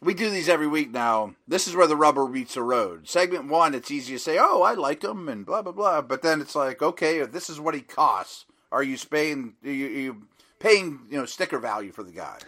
we 0.00 0.14
do 0.14 0.30
these 0.30 0.48
every 0.48 0.66
week 0.66 0.90
now. 0.90 1.34
This 1.46 1.66
is 1.66 1.74
where 1.74 1.86
the 1.86 1.96
rubber 1.96 2.28
meets 2.28 2.54
the 2.54 2.62
road. 2.62 3.08
Segment 3.08 3.48
one, 3.48 3.74
it's 3.74 3.90
easy 3.90 4.14
to 4.14 4.18
say, 4.18 4.38
"Oh, 4.40 4.62
I 4.62 4.74
like 4.74 5.02
him," 5.02 5.28
and 5.28 5.44
blah 5.44 5.62
blah 5.62 5.72
blah. 5.72 6.02
But 6.02 6.22
then 6.22 6.40
it's 6.40 6.54
like, 6.54 6.82
okay, 6.82 7.18
if 7.18 7.32
this 7.32 7.50
is 7.50 7.60
what 7.60 7.74
he 7.74 7.80
costs, 7.80 8.46
are 8.70 8.82
you 8.82 8.96
paying? 8.98 9.54
Are 9.64 9.70
you, 9.70 9.86
are 9.86 9.90
you 9.90 10.22
paying 10.58 11.00
you 11.10 11.18
know 11.18 11.26
sticker 11.26 11.58
value 11.58 11.92
for 11.92 12.02
the 12.02 12.12
guy? 12.12 12.38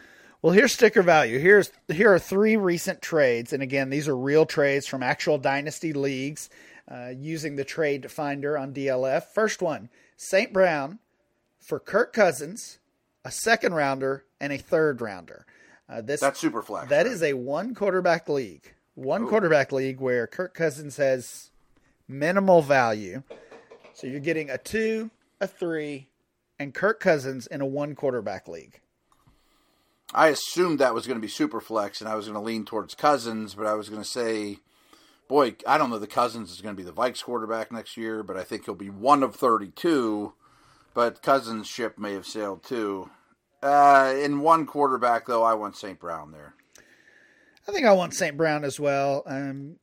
Well, 0.42 0.54
here's 0.54 0.72
sticker 0.72 1.02
value. 1.02 1.38
Here's 1.38 1.70
here 1.88 2.14
are 2.14 2.18
three 2.18 2.56
recent 2.56 3.02
trades, 3.02 3.52
and 3.52 3.62
again, 3.62 3.90
these 3.90 4.08
are 4.08 4.16
real 4.16 4.46
trades 4.46 4.86
from 4.86 5.02
actual 5.02 5.36
dynasty 5.36 5.92
leagues 5.92 6.48
uh, 6.88 7.12
using 7.14 7.56
the 7.56 7.64
trade 7.64 8.10
finder 8.10 8.56
on 8.56 8.72
DLF. 8.72 9.24
First 9.24 9.60
one, 9.60 9.90
St. 10.16 10.52
Brown 10.52 10.98
for 11.58 11.78
Kirk 11.78 12.12
Cousins, 12.12 12.78
a 13.24 13.30
second 13.30 13.74
rounder, 13.74 14.24
and 14.40 14.52
a 14.52 14.58
third 14.58 15.00
rounder. 15.00 15.46
Uh, 15.90 16.00
this 16.00 16.20
that's 16.20 16.38
super 16.38 16.62
flex. 16.62 16.88
That 16.88 17.06
right? 17.06 17.06
is 17.06 17.22
a 17.22 17.32
one 17.32 17.74
quarterback 17.74 18.28
league, 18.28 18.74
one 18.94 19.22
Ooh. 19.22 19.28
quarterback 19.28 19.72
league 19.72 20.00
where 20.00 20.26
Kirk 20.26 20.54
Cousins 20.54 20.96
has 20.98 21.50
minimal 22.06 22.62
value. 22.62 23.22
So 23.94 24.06
you're 24.06 24.20
getting 24.20 24.50
a 24.50 24.58
two, 24.58 25.10
a 25.40 25.48
three, 25.48 26.08
and 26.58 26.72
Kirk 26.72 27.00
Cousins 27.00 27.46
in 27.48 27.60
a 27.60 27.66
one 27.66 27.94
quarterback 27.96 28.46
league. 28.46 28.80
I 30.14 30.28
assumed 30.28 30.78
that 30.78 30.94
was 30.94 31.06
going 31.06 31.18
to 31.18 31.22
be 31.22 31.28
super 31.28 31.60
flex, 31.60 32.00
and 32.00 32.08
I 32.08 32.14
was 32.14 32.26
going 32.26 32.34
to 32.34 32.40
lean 32.40 32.64
towards 32.64 32.94
Cousins, 32.94 33.54
but 33.54 33.66
I 33.66 33.74
was 33.74 33.88
going 33.88 34.02
to 34.02 34.08
say, 34.08 34.58
boy, 35.28 35.54
I 35.66 35.78
don't 35.78 35.90
know 35.90 35.98
the 35.98 36.06
Cousins 36.06 36.50
is 36.50 36.60
going 36.60 36.74
to 36.74 36.80
be 36.82 36.88
the 36.88 36.92
Vikes 36.92 37.22
quarterback 37.22 37.70
next 37.70 37.96
year, 37.96 38.22
but 38.22 38.36
I 38.36 38.42
think 38.42 38.64
he'll 38.64 38.74
be 38.74 38.90
one 38.90 39.22
of 39.22 39.36
32. 39.36 40.32
But 40.94 41.22
Cousins' 41.22 41.68
ship 41.68 41.98
may 41.98 42.14
have 42.14 42.26
sailed 42.26 42.64
too. 42.64 43.10
Uh, 43.62 44.14
in 44.22 44.40
one 44.40 44.66
quarterback, 44.66 45.26
though, 45.26 45.42
I 45.42 45.54
want 45.54 45.76
St. 45.76 45.98
Brown 45.98 46.32
there. 46.32 46.54
I 47.68 47.72
think 47.72 47.86
I 47.86 47.92
want 47.92 48.14
St. 48.14 48.36
Brown 48.36 48.64
as 48.64 48.80
well. 48.80 49.22
Um, 49.26 49.76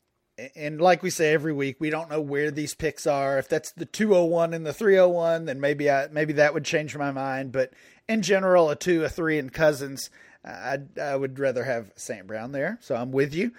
and 0.55 0.79
like 0.79 1.01
we 1.01 1.09
say 1.09 1.33
every 1.33 1.53
week, 1.53 1.77
we 1.79 1.89
don't 1.89 2.09
know 2.09 2.21
where 2.21 2.51
these 2.51 2.75
picks 2.75 3.07
are. 3.07 3.39
If 3.39 3.49
that's 3.49 3.71
the 3.71 3.85
201 3.85 4.53
and 4.53 4.65
the 4.65 4.73
301, 4.73 5.45
then 5.45 5.59
maybe 5.59 5.89
I, 5.89 6.07
maybe 6.11 6.33
that 6.33 6.53
would 6.53 6.65
change 6.65 6.95
my 6.95 7.11
mind. 7.11 7.51
But 7.51 7.73
in 8.07 8.21
general, 8.21 8.69
a 8.69 8.75
two, 8.75 9.03
a 9.03 9.09
three, 9.09 9.39
and 9.39 9.51
Cousins, 9.51 10.09
I 10.45 10.79
I 11.01 11.15
would 11.15 11.39
rather 11.39 11.63
have 11.63 11.91
St. 11.95 12.27
Brown 12.27 12.51
there. 12.51 12.77
So 12.81 12.95
I'm 12.95 13.11
with 13.11 13.33
you. 13.33 13.51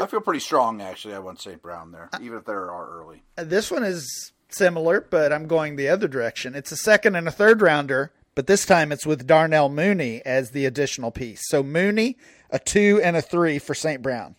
I 0.00 0.06
feel 0.06 0.20
pretty 0.20 0.40
strong 0.40 0.80
actually. 0.80 1.14
I 1.14 1.18
want 1.18 1.40
St. 1.40 1.60
Brown 1.60 1.92
there, 1.92 2.08
even 2.20 2.38
if 2.38 2.44
there 2.44 2.70
are 2.70 3.00
early. 3.00 3.22
This 3.36 3.70
one 3.70 3.82
is 3.82 4.32
similar, 4.48 5.00
but 5.00 5.32
I'm 5.32 5.46
going 5.46 5.76
the 5.76 5.88
other 5.88 6.08
direction. 6.08 6.54
It's 6.54 6.72
a 6.72 6.76
second 6.76 7.16
and 7.16 7.28
a 7.28 7.32
third 7.32 7.60
rounder 7.60 8.12
but 8.34 8.46
this 8.46 8.64
time 8.64 8.92
it's 8.92 9.06
with 9.06 9.26
Darnell 9.26 9.68
Mooney 9.68 10.22
as 10.24 10.50
the 10.50 10.66
additional 10.66 11.10
piece. 11.10 11.42
So 11.48 11.62
Mooney, 11.62 12.16
a 12.50 12.58
two 12.58 13.00
and 13.02 13.16
a 13.16 13.22
three 13.22 13.58
for 13.58 13.74
St. 13.74 14.02
Brown. 14.02 14.36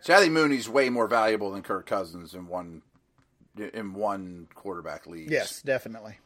So 0.00 0.14
I 0.14 0.18
think 0.18 0.32
Mooney's 0.32 0.68
way 0.68 0.88
more 0.88 1.06
valuable 1.06 1.52
than 1.52 1.62
Kirk 1.62 1.86
Cousins 1.86 2.34
in 2.34 2.46
one 2.46 2.82
in 3.56 3.94
one 3.94 4.48
quarterback 4.54 5.06
league. 5.06 5.30
Yes, 5.30 5.62
definitely. 5.62 6.18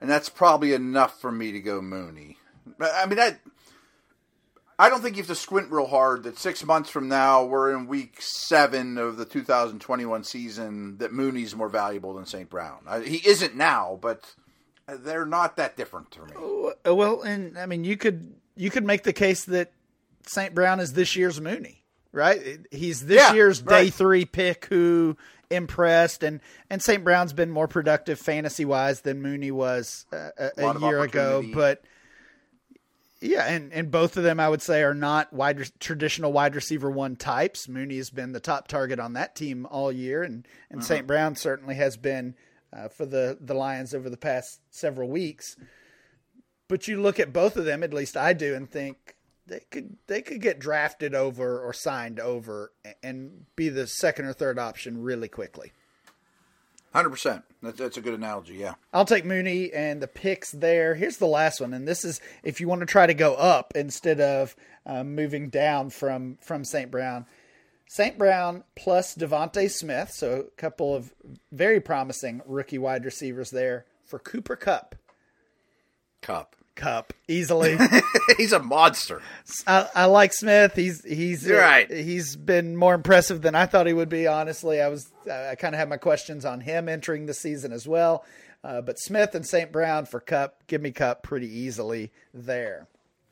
And 0.00 0.08
that's 0.10 0.28
probably 0.28 0.72
enough 0.72 1.20
for 1.20 1.30
me 1.30 1.52
to 1.52 1.60
go 1.60 1.80
Mooney. 1.80 2.38
I 2.80 3.06
mean, 3.06 3.18
I 3.18 3.36
I 4.78 4.88
don't 4.88 5.02
think 5.02 5.16
you 5.16 5.22
have 5.22 5.28
to 5.28 5.34
squint 5.34 5.70
real 5.70 5.86
hard 5.86 6.24
that 6.24 6.38
six 6.38 6.64
months 6.64 6.90
from 6.90 7.08
now 7.08 7.44
we're 7.44 7.72
in 7.76 7.86
week 7.86 8.16
seven 8.20 8.98
of 8.98 9.16
the 9.16 9.24
2021 9.24 10.24
season 10.24 10.98
that 10.98 11.12
Mooney's 11.12 11.54
more 11.54 11.68
valuable 11.68 12.14
than 12.14 12.26
St. 12.26 12.48
Brown. 12.48 12.80
He 13.04 13.18
isn't 13.28 13.54
now, 13.54 13.98
but 14.00 14.34
they're 14.88 15.26
not 15.26 15.56
that 15.56 15.76
different 15.76 16.10
to 16.12 16.24
me. 16.24 16.32
Uh, 16.86 16.94
well, 16.94 17.22
and 17.22 17.58
I 17.58 17.66
mean, 17.66 17.84
you 17.84 17.96
could 17.96 18.34
you 18.56 18.70
could 18.70 18.84
make 18.84 19.02
the 19.02 19.12
case 19.12 19.44
that 19.46 19.72
St. 20.26 20.54
Brown 20.54 20.80
is 20.80 20.92
this 20.92 21.16
year's 21.16 21.40
Mooney, 21.40 21.84
right? 22.12 22.60
He's 22.70 23.06
this 23.06 23.18
yeah, 23.18 23.34
year's 23.34 23.62
right. 23.62 23.84
day 23.84 23.90
three 23.90 24.24
pick 24.24 24.66
who 24.66 25.16
impressed, 25.50 26.22
and 26.22 26.40
and 26.70 26.82
St. 26.82 27.04
Brown's 27.04 27.32
been 27.32 27.50
more 27.50 27.68
productive 27.68 28.18
fantasy 28.18 28.64
wise 28.64 29.02
than 29.02 29.22
Mooney 29.22 29.50
was 29.50 30.06
uh, 30.12 30.30
a, 30.38 30.50
a 30.58 30.80
year 30.80 31.02
ago, 31.02 31.44
but. 31.52 31.82
Yeah, 33.24 33.44
and, 33.44 33.72
and 33.72 33.88
both 33.88 34.16
of 34.16 34.24
them 34.24 34.40
I 34.40 34.48
would 34.48 34.62
say 34.62 34.82
are 34.82 34.94
not 34.94 35.32
wide 35.32 35.70
traditional 35.78 36.32
wide 36.32 36.56
receiver 36.56 36.90
one 36.90 37.14
types. 37.14 37.68
Mooney 37.68 37.98
has 37.98 38.10
been 38.10 38.32
the 38.32 38.40
top 38.40 38.66
target 38.66 38.98
on 38.98 39.12
that 39.12 39.36
team 39.36 39.64
all 39.70 39.92
year, 39.92 40.24
and 40.24 40.44
and 40.70 40.80
uh-huh. 40.80 40.88
St. 40.88 41.06
Brown 41.06 41.36
certainly 41.36 41.76
has 41.76 41.96
been 41.96 42.34
uh, 42.72 42.88
for 42.88 43.06
the 43.06 43.38
the 43.40 43.54
Lions 43.54 43.94
over 43.94 44.08
the 44.08 44.16
past 44.16 44.60
several 44.70 45.08
weeks. 45.08 45.56
But 46.68 46.88
you 46.88 47.00
look 47.00 47.20
at 47.20 47.32
both 47.32 47.56
of 47.56 47.64
them, 47.64 47.82
at 47.82 47.92
least 47.92 48.16
I 48.16 48.32
do, 48.32 48.54
and 48.54 48.70
think 48.70 49.16
they 49.46 49.60
could 49.70 49.96
they 50.06 50.22
could 50.22 50.40
get 50.40 50.58
drafted 50.58 51.14
over 51.14 51.60
or 51.60 51.72
signed 51.72 52.20
over 52.20 52.72
and 53.02 53.46
be 53.56 53.68
the 53.68 53.86
second 53.86 54.26
or 54.26 54.32
third 54.32 54.58
option 54.58 55.02
really 55.02 55.28
quickly. 55.28 55.72
Hundred 56.92 57.10
percent. 57.10 57.44
That's 57.62 57.78
that's 57.78 57.96
a 57.96 58.00
good 58.00 58.14
analogy. 58.14 58.54
Yeah, 58.54 58.74
I'll 58.92 59.04
take 59.04 59.24
Mooney 59.24 59.72
and 59.72 60.02
the 60.02 60.08
picks 60.08 60.50
there. 60.52 60.94
Here's 60.94 61.16
the 61.16 61.26
last 61.26 61.60
one, 61.60 61.72
and 61.72 61.88
this 61.88 62.04
is 62.04 62.20
if 62.42 62.60
you 62.60 62.68
want 62.68 62.80
to 62.80 62.86
try 62.86 63.06
to 63.06 63.14
go 63.14 63.34
up 63.34 63.72
instead 63.74 64.20
of 64.20 64.54
uh, 64.84 65.02
moving 65.02 65.48
down 65.48 65.90
from 65.90 66.36
from 66.42 66.64
St. 66.64 66.90
Brown. 66.90 67.26
St. 67.92 68.16
Brown 68.16 68.64
plus 68.74 69.14
DeVonta 69.14 69.70
Smith, 69.70 70.12
so 70.12 70.46
a 70.48 70.50
couple 70.58 70.96
of 70.96 71.12
very 71.52 71.78
promising 71.78 72.40
rookie 72.46 72.78
wide 72.78 73.04
receivers 73.04 73.50
there 73.50 73.84
for 74.06 74.18
Cooper 74.18 74.56
Kupp. 74.56 74.94
Kupp. 76.22 76.56
Kupp 76.74 77.12
easily. 77.28 77.76
he's 78.38 78.54
a 78.54 78.60
monster. 78.60 79.20
I, 79.66 79.88
I, 79.94 80.04
like 80.06 80.32
Smith. 80.32 80.74
He's 80.74 81.04
he's 81.04 81.46
uh, 81.46 81.54
right. 81.54 81.90
He's 81.90 82.34
been 82.34 82.78
more 82.78 82.94
impressive 82.94 83.42
than 83.42 83.54
I 83.54 83.66
thought 83.66 83.86
he 83.86 83.92
would 83.92 84.08
be. 84.08 84.26
Honestly, 84.26 84.80
I 84.80 84.88
was 84.88 85.12
I 85.30 85.54
kind 85.56 85.74
of 85.74 85.78
had 85.78 85.90
my 85.90 85.98
questions 85.98 86.46
on 86.46 86.62
him 86.62 86.88
entering 86.88 87.26
the 87.26 87.34
season 87.34 87.74
as 87.74 87.86
well. 87.86 88.24
Uh, 88.64 88.80
but 88.80 88.98
Smith 88.98 89.34
and 89.34 89.46
St. 89.46 89.70
Brown 89.70 90.06
for 90.06 90.18
Kupp, 90.18 90.66
give 90.66 90.80
me 90.80 90.92
Kupp 90.92 91.22
pretty 91.22 91.54
easily 91.54 92.10
there. 92.32 92.88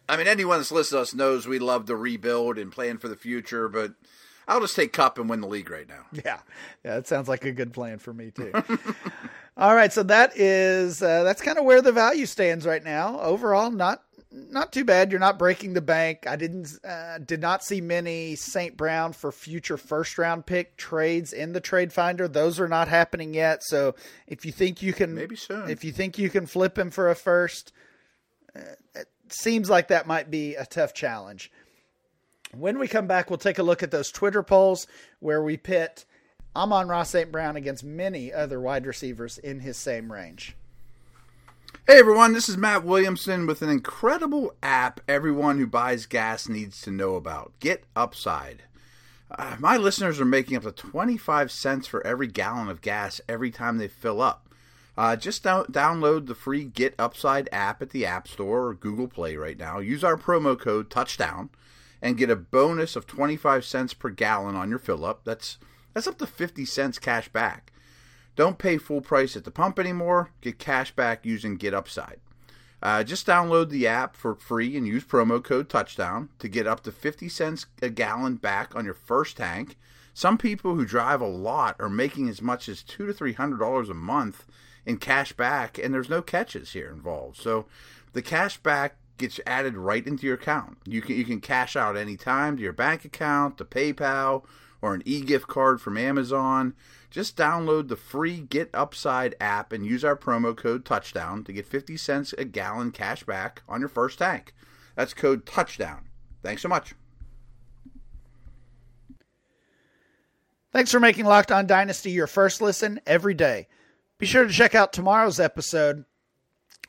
I 0.07 0.19
mean, 0.19 0.27
anyone 0.27 0.59
that's 0.59 0.71
listened 0.71 0.99
to 0.99 1.03
us 1.03 1.15
knows 1.15 1.49
we 1.49 1.59
love 1.61 1.87
to 1.87 1.97
rebuild 1.97 2.59
and 2.59 2.71
plan 2.71 2.99
for 2.99 3.09
the 3.09 3.17
future, 3.17 3.67
but 3.67 3.95
I'll 4.51 4.61
just 4.61 4.75
take 4.75 4.93
Kupp 4.93 5.17
and 5.17 5.31
win 5.31 5.41
the 5.41 5.47
league 5.47 5.71
right 5.71 5.89
now. 5.89 6.05
Yeah, 6.13 6.41
yeah, 6.85 6.97
that 6.97 7.07
sounds 7.07 7.29
like 7.29 7.45
a 7.45 7.53
good 7.53 7.73
plan 7.73 7.99
for 7.99 8.13
me 8.13 8.33
too. 8.33 8.53
All 9.57 9.75
right, 9.75 9.93
so 9.93 10.03
that 10.03 10.37
is 10.37 11.03
uh, 11.03 11.23
that's 11.23 11.41
kind 11.41 11.57
of 11.57 11.65
where 11.65 11.81
the 11.81 11.93
value 11.93 12.27
stands 12.27 12.67
right 12.67 12.83
now. 12.83 13.21
Overall, 13.21 13.71
not 13.71 14.03
not 14.33 14.73
too 14.73 14.85
bad. 14.85 15.11
You're 15.11 15.21
not 15.21 15.39
breaking 15.39 15.75
the 15.75 15.81
bank. 15.81 16.27
I 16.27 16.35
didn't 16.37 16.79
uh, 16.85 17.19
did 17.19 17.41
not 17.41 17.63
see 17.63 17.81
many 17.81 18.35
St. 18.35 18.77
Brown 18.77 19.13
for 19.13 19.31
future 19.31 19.77
first 19.77 20.19
round 20.19 20.47
pick 20.47 20.77
trades 20.77 21.33
in 21.33 21.53
the 21.53 21.61
trade 21.61 21.93
finder. 21.93 22.27
Those 22.27 22.59
are 22.59 22.69
not 22.69 22.89
happening 22.89 23.33
yet. 23.35 23.63
So 23.63 23.95
if 24.27 24.45
you 24.45 24.53
think 24.53 24.83
you 24.83 24.93
can 24.93 25.15
maybe 25.15 25.37
soon, 25.37 25.71
if 25.71 25.85
you 25.85 25.93
think 25.93 26.19
you 26.19 26.29
can 26.29 26.47
flip 26.47 26.77
him 26.77 26.91
for 26.91 27.09
a 27.09 27.15
first, 27.15 27.73
uh, 28.57 28.61
seems 29.29 29.71
like 29.71 29.89
that 29.89 30.07
might 30.07 30.31
be 30.31 30.57
a 30.57 30.67
tough 30.67 30.93
challenge. 30.93 31.51
When 32.57 32.79
we 32.79 32.89
come 32.89 33.07
back, 33.07 33.31
we'll 33.31 33.39
take 33.39 33.59
a 33.59 33.63
look 33.63 33.83
at 33.83 33.93
those 33.93 34.11
Twitter 34.11 34.43
polls 34.43 34.87
where 35.21 35.43
we 35.43 35.57
pit 35.57 36.05
Amon-Ra 36.57 37.05
St. 37.05 37.31
Brown 37.31 37.55
against 37.57 37.85
many 37.85 38.33
other 38.33 38.61
wide 38.61 38.87
receivers 38.87 39.39
in 39.39 39.61
his 39.61 39.77
same 39.77 40.11
range. 40.13 40.57
Hey 41.87 41.99
everyone, 41.99 42.33
this 42.33 42.49
is 42.49 42.57
Matt 42.57 42.85
Williamson 42.85 43.47
with 43.47 43.63
an 43.63 43.69
incredible 43.69 44.55
app 44.63 45.01
everyone 45.07 45.59
who 45.59 45.67
buys 45.67 46.07
gas 46.07 46.49
needs 46.49 46.81
to 46.83 46.91
know 46.91 47.15
about. 47.15 47.53
Get 47.61 47.85
Upside. 47.95 48.65
Uh, 49.31 49.55
my 49.61 49.77
listeners 49.77 50.21
are 50.21 50.25
making 50.25 50.57
up 50.57 50.65
to 50.65 50.73
25 50.73 51.53
cents 51.53 51.87
for 51.87 52.05
every 52.05 52.27
gallon 52.27 52.69
of 52.69 52.81
gas 52.81 53.21
every 53.29 53.53
time 53.53 53.79
they 53.79 53.87
fill 53.87 54.21
up. 54.21 54.49
Uh, 54.99 55.15
just 55.15 55.45
down- 55.45 55.67
download 55.67 56.27
the 56.27 56.35
free 56.35 56.65
Get 56.65 56.95
Upside 56.99 57.49
app 57.53 57.81
at 57.81 57.91
the 57.91 58.05
App 58.05 58.27
Store 58.27 58.67
or 58.67 58.75
Google 58.75 59.07
Play 59.07 59.37
right 59.37 59.57
now. 59.57 59.79
Use 59.79 60.03
our 60.03 60.17
promo 60.17 60.59
code 60.59 60.91
Touchdown 60.91 61.51
and 62.03 62.17
get 62.17 62.31
a 62.31 62.37
bonus 62.37 62.97
of 62.97 63.07
25 63.07 63.65
cents 63.65 63.95
per 63.95 64.11
gallon 64.11 64.57
on 64.57 64.71
your 64.71 64.79
fill 64.79 65.05
up. 65.05 65.25
That's 65.25 65.59
that's 65.93 66.07
up 66.07 66.19
to 66.19 66.27
50 66.27 66.65
cents 66.65 66.99
cash 66.99 67.29
back. 67.29 67.73
Don't 68.37 68.59
pay 68.59 68.79
full 68.79 69.01
price 69.01 69.37
at 69.37 69.45
the 69.45 69.51
pump 69.51 69.79
anymore. 69.79 70.31
Get 70.41 70.59
cash 70.59 70.93
back 70.93 71.27
using 71.27 71.57
Get 71.57 71.75
Upside. 71.75 72.21
Uh, 72.83 73.05
just 73.05 73.27
download 73.27 73.69
the 73.69 73.87
app 73.87 74.17
for 74.17 74.35
free 74.35 74.77
and 74.77 74.87
use 74.87 75.05
promo 75.05 75.43
code 75.43 75.69
touchdown 75.69 76.31
to 76.39 76.49
get 76.49 76.67
up 76.67 76.83
to 76.85 76.93
50 76.93 77.29
cents 77.29 77.67
a 77.83 77.91
gallon 77.91 78.37
back 78.37 78.75
on 78.75 78.85
your 78.85 78.95
first 78.95 79.37
tank. 79.37 79.77
Some 80.15 80.39
people 80.39 80.75
who 80.75 80.85
drive 80.87 81.21
a 81.21 81.27
lot 81.27 81.77
are 81.79 81.91
making 81.91 82.29
as 82.29 82.41
much 82.41 82.69
as 82.69 82.83
two 82.83 83.07
to 83.07 83.13
three 83.13 83.35
hundred 83.35 83.59
dollars 83.59 83.89
a 83.89 83.95
month 83.95 84.47
in 84.87 84.97
cash 84.97 85.33
back, 85.33 85.79
and 85.79 85.93
there's 85.93 86.09
no 86.09 86.23
catches 86.23 86.73
here 86.73 86.91
involved. 86.91 87.37
So 87.37 87.67
the 88.13 88.23
cash 88.23 88.57
back 88.59 88.97
gets 89.21 89.39
added 89.47 89.77
right 89.77 90.05
into 90.07 90.27
your 90.27 90.35
account. 90.35 90.79
You 90.85 91.01
can 91.01 91.15
you 91.15 91.25
can 91.25 91.41
cash 91.41 91.77
out 91.77 91.97
anytime 91.97 92.57
to 92.57 92.63
your 92.63 92.73
bank 92.73 93.05
account, 93.05 93.59
to 93.59 93.65
PayPal, 93.65 94.45
or 94.83 94.95
an 94.95 95.03
e-gift 95.05 95.47
card 95.47 95.81
from 95.81 95.97
Amazon. 95.97 96.75
Just 97.11 97.37
download 97.37 97.89
the 97.89 97.97
free 97.97 98.41
Get 98.41 98.71
Upside 98.73 99.35
app 99.41 99.73
and 99.73 99.87
use 99.87 100.05
our 100.05 100.17
promo 100.17 100.57
code 100.57 100.85
Touchdown 100.85 101.45
to 101.45 101.53
get 101.53 101.67
50 101.67 101.97
cents 101.97 102.33
a 102.39 102.45
gallon 102.45 102.91
cash 102.91 103.23
back 103.25 103.63
on 103.69 103.81
your 103.81 103.89
first 103.89 104.19
tank. 104.19 104.55
That's 104.97 105.15
code 105.15 105.47
Touchdown. 105.47 106.09
Thanks 106.43 106.63
so 106.63 106.69
much. 106.69 106.95
Thanks 110.73 110.93
for 110.93 111.01
making 111.01 111.25
Locked 111.25 111.51
On 111.51 111.67
Dynasty 111.67 112.13
your 112.13 112.29
first 112.29 112.63
listen 112.63 113.01
every 113.07 113.35
day. 113.35 113.67
Be 114.19 114.27
sure 114.27 114.47
to 114.47 114.53
check 114.53 114.75
out 114.75 114.93
tomorrow's 114.93 115.41
episode 115.41 116.05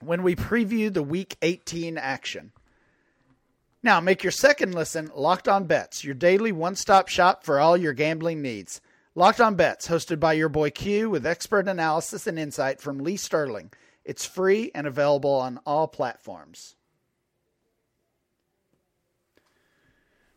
when 0.01 0.23
we 0.23 0.35
preview 0.35 0.93
the 0.93 1.03
Week 1.03 1.37
18 1.41 1.97
action. 1.97 2.51
Now, 3.83 3.99
make 3.99 4.23
your 4.23 4.31
second 4.31 4.75
listen 4.75 5.09
Locked 5.15 5.47
On 5.47 5.65
Bets, 5.65 6.03
your 6.03 6.13
daily 6.13 6.51
one 6.51 6.75
stop 6.75 7.07
shop 7.07 7.43
for 7.43 7.59
all 7.59 7.75
your 7.75 7.93
gambling 7.93 8.41
needs. 8.41 8.79
Locked 9.15 9.41
On 9.41 9.55
Bets, 9.55 9.87
hosted 9.87 10.19
by 10.19 10.33
your 10.33 10.49
boy 10.49 10.69
Q 10.69 11.09
with 11.09 11.25
expert 11.25 11.67
analysis 11.67 12.27
and 12.27 12.37
insight 12.37 12.79
from 12.79 12.99
Lee 12.99 13.17
Sterling. 13.17 13.71
It's 14.05 14.25
free 14.25 14.71
and 14.73 14.85
available 14.85 15.31
on 15.31 15.59
all 15.65 15.87
platforms. 15.87 16.75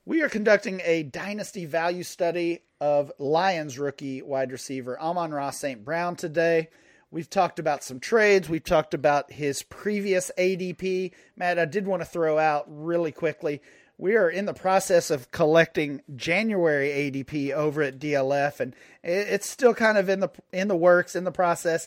We 0.07 0.23
are 0.23 0.29
conducting 0.29 0.83
a 0.85 1.03
dynasty 1.03 1.65
value 1.65 2.03
study 2.03 2.61
of 2.81 3.11
Lions 3.19 3.79
rookie 3.79 4.21
wide 4.21 4.53
receiver 4.53 5.01
Amon-Ra 5.01 5.51
St. 5.51 5.83
Brown 5.83 6.17
today. 6.17 6.69
We've 7.15 7.31
talked 7.31 7.61
about 7.61 7.85
some 7.85 8.01
trades. 8.01 8.49
We've 8.49 8.65
talked 8.65 8.93
about 8.93 9.31
his 9.31 9.63
previous 9.63 10.33
ADP. 10.37 11.13
Matt, 11.37 11.61
I 11.61 11.65
did 11.65 11.87
want 11.87 12.03
to 12.03 12.09
throw 12.09 12.41
out 12.41 12.65
really 12.67 13.13
quickly. 13.13 13.63
We 13.97 14.17
are 14.17 14.29
in 14.29 14.47
the 14.47 14.53
process 14.53 15.13
of 15.13 15.31
collecting 15.31 16.03
January 16.17 16.89
ADP 16.89 17.53
over 17.53 17.83
at 17.83 18.01
DLF, 18.01 18.59
and 18.59 18.75
it's 19.05 19.49
still 19.49 19.75
kind 19.75 19.97
of 19.97 20.09
in 20.09 20.19
the 20.19 20.31
in 20.53 20.67
the 20.67 20.75
works, 20.75 21.15
in 21.15 21.23
the 21.23 21.31
process. 21.31 21.87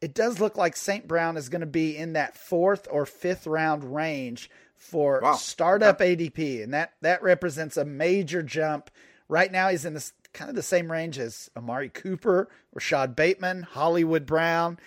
It 0.00 0.14
does 0.14 0.38
look 0.38 0.56
like 0.56 0.76
St. 0.76 1.08
Brown 1.08 1.36
is 1.36 1.48
going 1.48 1.62
to 1.62 1.66
be 1.66 1.96
in 1.96 2.12
that 2.12 2.36
fourth 2.36 2.86
or 2.92 3.06
fifth 3.06 3.48
round 3.48 3.92
range 3.92 4.48
for 4.76 5.18
wow. 5.20 5.34
startup 5.34 5.98
ADP, 5.98 6.62
and 6.62 6.74
that 6.74 6.92
that 7.00 7.24
represents 7.24 7.76
a 7.76 7.84
major 7.84 8.40
jump. 8.40 8.88
Right 9.28 9.50
now, 9.50 9.68
he's 9.68 9.84
in 9.84 9.94
the 9.94 10.12
kind 10.32 10.48
of 10.48 10.56
the 10.56 10.62
same 10.62 10.90
range 10.90 11.18
as 11.18 11.50
Amari 11.56 11.88
Cooper, 11.88 12.48
Rashod 12.72 13.16
Bateman, 13.16 13.62
Hollywood 13.62 14.26
Brown. 14.26 14.78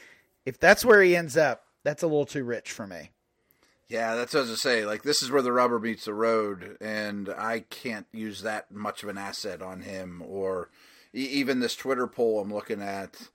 If 0.45 0.59
that's 0.59 0.85
where 0.85 1.01
he 1.01 1.15
ends 1.15 1.37
up, 1.37 1.65
that's 1.83 2.03
a 2.03 2.07
little 2.07 2.25
too 2.25 2.43
rich 2.43 2.71
for 2.71 2.87
me. 2.87 3.11
Yeah, 3.87 4.15
that's 4.15 4.33
as 4.33 4.49
I 4.49 4.55
say. 4.55 4.85
Like 4.85 5.03
this 5.03 5.21
is 5.21 5.29
where 5.29 5.41
the 5.41 5.51
rubber 5.51 5.79
meets 5.79 6.05
the 6.05 6.13
road, 6.13 6.77
and 6.81 7.29
I 7.29 7.59
can't 7.69 8.07
use 8.11 8.41
that 8.41 8.71
much 8.71 9.03
of 9.03 9.09
an 9.09 9.17
asset 9.17 9.61
on 9.61 9.81
him. 9.81 10.23
Or 10.25 10.69
even 11.13 11.59
this 11.59 11.75
Twitter 11.75 12.07
poll 12.07 12.41
I'm 12.41 12.53
looking 12.53 12.81
at. 12.81 13.29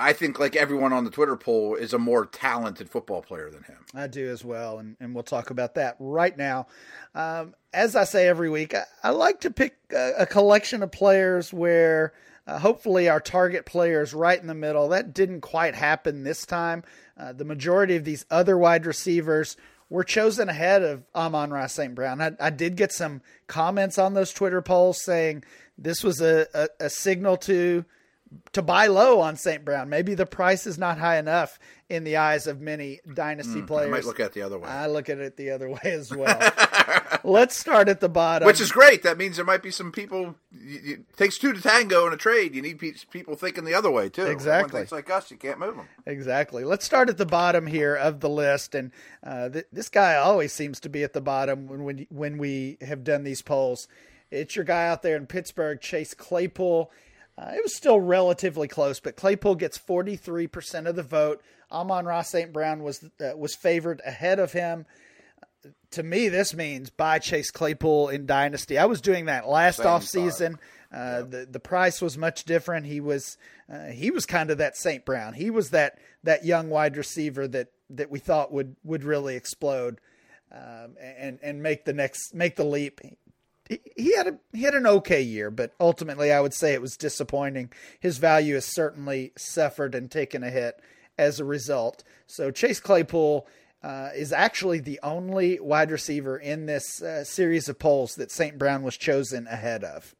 I 0.00 0.12
think 0.14 0.38
like 0.40 0.56
everyone 0.56 0.92
on 0.92 1.04
the 1.04 1.10
Twitter 1.10 1.36
poll 1.36 1.74
is 1.74 1.92
a 1.92 1.98
more 1.98 2.26
talented 2.26 2.88
football 2.88 3.22
player 3.22 3.50
than 3.50 3.62
him. 3.64 3.84
I 3.94 4.06
do 4.06 4.28
as 4.28 4.44
well, 4.44 4.78
and, 4.78 4.96
and 4.98 5.14
we'll 5.14 5.22
talk 5.22 5.50
about 5.50 5.74
that 5.74 5.96
right 5.98 6.36
now. 6.36 6.66
Um, 7.14 7.54
as 7.72 7.94
I 7.94 8.04
say 8.04 8.26
every 8.26 8.48
week, 8.48 8.74
I, 8.74 8.84
I 9.04 9.10
like 9.10 9.40
to 9.40 9.50
pick 9.50 9.76
a, 9.92 10.12
a, 10.20 10.26
collection 10.26 10.82
of 10.82 10.90
players 10.90 11.52
where 11.52 12.14
uh, 12.46 12.58
hopefully 12.58 13.08
our 13.08 13.20
target 13.20 13.66
player 13.66 14.00
is 14.00 14.14
right 14.14 14.40
in 14.40 14.46
the 14.46 14.54
middle. 14.54 14.88
That 14.88 15.12
didn't 15.12 15.42
quite 15.42 15.74
happen 15.74 16.24
this 16.24 16.46
time. 16.46 16.82
Uh, 17.16 17.32
the 17.32 17.44
majority 17.44 17.96
of 17.96 18.04
these 18.04 18.24
other 18.30 18.56
wide 18.56 18.86
receivers 18.86 19.56
were 19.90 20.04
chosen 20.04 20.48
ahead 20.48 20.82
of 20.82 21.02
Amon-Ra 21.14 21.66
St. 21.66 21.94
Brown. 21.94 22.20
I, 22.22 22.32
I, 22.40 22.50
did 22.50 22.76
get 22.76 22.92
some 22.92 23.22
comments 23.48 23.98
on 23.98 24.14
those 24.14 24.32
Twitter 24.32 24.62
polls 24.62 25.02
saying 25.02 25.44
this 25.76 26.04
was 26.04 26.20
a, 26.20 26.46
a, 26.54 26.68
a 26.86 26.90
signal 26.90 27.36
to 27.38 27.84
to 28.52 28.62
buy 28.62 28.86
low 28.86 29.20
on 29.20 29.36
St. 29.36 29.64
Brown. 29.64 29.88
Maybe 29.88 30.14
the 30.14 30.26
price 30.26 30.66
is 30.66 30.78
not 30.78 30.98
high 30.98 31.18
enough 31.18 31.58
in 31.88 32.04
the 32.04 32.16
eyes 32.16 32.46
of 32.46 32.60
many 32.60 33.00
dynasty 33.14 33.60
mm, 33.60 33.66
players. 33.66 33.88
I 33.88 33.90
might 33.90 34.04
look 34.04 34.20
at 34.20 34.32
the 34.32 34.42
other 34.42 34.58
way. 34.58 34.68
I 34.68 34.86
look 34.86 35.08
at 35.08 35.18
it 35.18 35.36
the 35.36 35.50
other 35.50 35.68
way 35.68 35.80
as 35.84 36.14
well. 36.14 36.38
Let's 37.24 37.56
start 37.56 37.88
at 37.88 38.00
the 38.00 38.08
bottom, 38.08 38.46
which 38.46 38.60
is 38.60 38.70
great. 38.70 39.02
That 39.02 39.18
means 39.18 39.36
there 39.36 39.44
might 39.44 39.62
be 39.62 39.72
some 39.72 39.90
people. 39.90 40.36
It 40.52 41.16
takes 41.16 41.38
two 41.38 41.52
to 41.52 41.60
tango 41.60 42.06
in 42.06 42.12
a 42.12 42.16
trade. 42.16 42.54
You 42.54 42.62
need 42.62 42.78
people 43.10 43.34
thinking 43.34 43.64
the 43.64 43.74
other 43.74 43.90
way 43.90 44.08
too. 44.08 44.26
Exactly. 44.26 44.80
It's 44.80 44.92
like 44.92 45.10
us, 45.10 45.30
you 45.30 45.36
can't 45.36 45.58
move 45.58 45.76
them. 45.76 45.88
Exactly. 46.06 46.64
Let's 46.64 46.84
start 46.84 47.08
at 47.08 47.18
the 47.18 47.26
bottom 47.26 47.66
here 47.66 47.96
of 47.96 48.20
the 48.20 48.30
list, 48.30 48.74
and 48.76 48.92
uh, 49.24 49.48
th- 49.48 49.66
this 49.72 49.88
guy 49.88 50.14
always 50.14 50.52
seems 50.52 50.78
to 50.80 50.88
be 50.88 51.02
at 51.02 51.12
the 51.12 51.20
bottom 51.20 51.66
when 51.66 51.84
when 51.84 52.06
when 52.10 52.38
we 52.38 52.78
have 52.80 53.02
done 53.02 53.24
these 53.24 53.42
polls. 53.42 53.88
It's 54.30 54.54
your 54.54 54.64
guy 54.64 54.86
out 54.86 55.02
there 55.02 55.16
in 55.16 55.26
Pittsburgh, 55.26 55.80
Chase 55.80 56.14
Claypool. 56.14 56.92
Uh, 57.40 57.52
it 57.54 57.62
was 57.62 57.74
still 57.74 57.98
relatively 57.98 58.68
close, 58.68 59.00
but 59.00 59.16
Claypool 59.16 59.54
gets 59.54 59.78
43% 59.78 60.86
of 60.86 60.94
the 60.94 61.02
vote. 61.02 61.40
Amon-Ra 61.72 62.22
St. 62.22 62.52
Brown 62.52 62.82
was 62.82 63.02
uh, 63.20 63.36
was 63.36 63.54
favored 63.54 64.02
ahead 64.04 64.38
of 64.38 64.52
him. 64.52 64.84
To 65.92 66.02
me, 66.02 66.28
this 66.28 66.54
means 66.54 66.90
buy 66.90 67.18
Chase 67.18 67.50
Claypool 67.50 68.08
in 68.08 68.26
Dynasty. 68.26 68.76
I 68.76 68.86
was 68.86 69.00
doing 69.00 69.26
that 69.26 69.48
last 69.48 69.78
Same 69.78 69.86
off 69.86 70.04
season. 70.04 70.58
Uh, 70.92 71.20
yep. 71.20 71.30
the 71.30 71.48
the 71.52 71.60
price 71.60 72.02
was 72.02 72.18
much 72.18 72.44
different. 72.44 72.86
He 72.86 73.00
was 73.00 73.38
uh, 73.72 73.86
he 73.86 74.10
was 74.10 74.26
kind 74.26 74.50
of 74.50 74.58
that 74.58 74.76
St. 74.76 75.04
Brown. 75.04 75.34
He 75.34 75.50
was 75.50 75.70
that 75.70 75.98
that 76.24 76.44
young 76.44 76.68
wide 76.68 76.96
receiver 76.96 77.46
that 77.48 77.68
that 77.90 78.10
we 78.10 78.18
thought 78.18 78.52
would 78.52 78.76
would 78.82 79.04
really 79.04 79.36
explode 79.36 80.00
um, 80.52 80.96
and 81.00 81.38
and 81.42 81.62
make 81.62 81.84
the 81.84 81.92
next 81.92 82.34
make 82.34 82.56
the 82.56 82.64
leap 82.64 83.00
he 83.96 84.16
had 84.16 84.26
a 84.26 84.38
he 84.52 84.62
had 84.62 84.74
an 84.74 84.86
okay 84.86 85.22
year, 85.22 85.50
but 85.50 85.72
ultimately 85.78 86.32
I 86.32 86.40
would 86.40 86.54
say 86.54 86.72
it 86.72 86.82
was 86.82 86.96
disappointing. 86.96 87.70
His 88.00 88.18
value 88.18 88.54
has 88.54 88.64
certainly 88.64 89.32
suffered 89.36 89.94
and 89.94 90.10
taken 90.10 90.42
a 90.42 90.50
hit 90.50 90.80
as 91.18 91.38
a 91.38 91.44
result. 91.44 92.02
So 92.26 92.50
Chase 92.50 92.80
Claypool 92.80 93.46
uh, 93.82 94.10
is 94.14 94.32
actually 94.32 94.80
the 94.80 95.00
only 95.02 95.60
wide 95.60 95.90
receiver 95.90 96.36
in 96.36 96.66
this 96.66 97.02
uh, 97.02 97.24
series 97.24 97.68
of 97.68 97.78
polls 97.78 98.14
that 98.16 98.30
St. 98.30 98.58
Brown 98.58 98.82
was 98.82 98.96
chosen 98.96 99.46
ahead 99.46 99.84
of. 99.84 100.14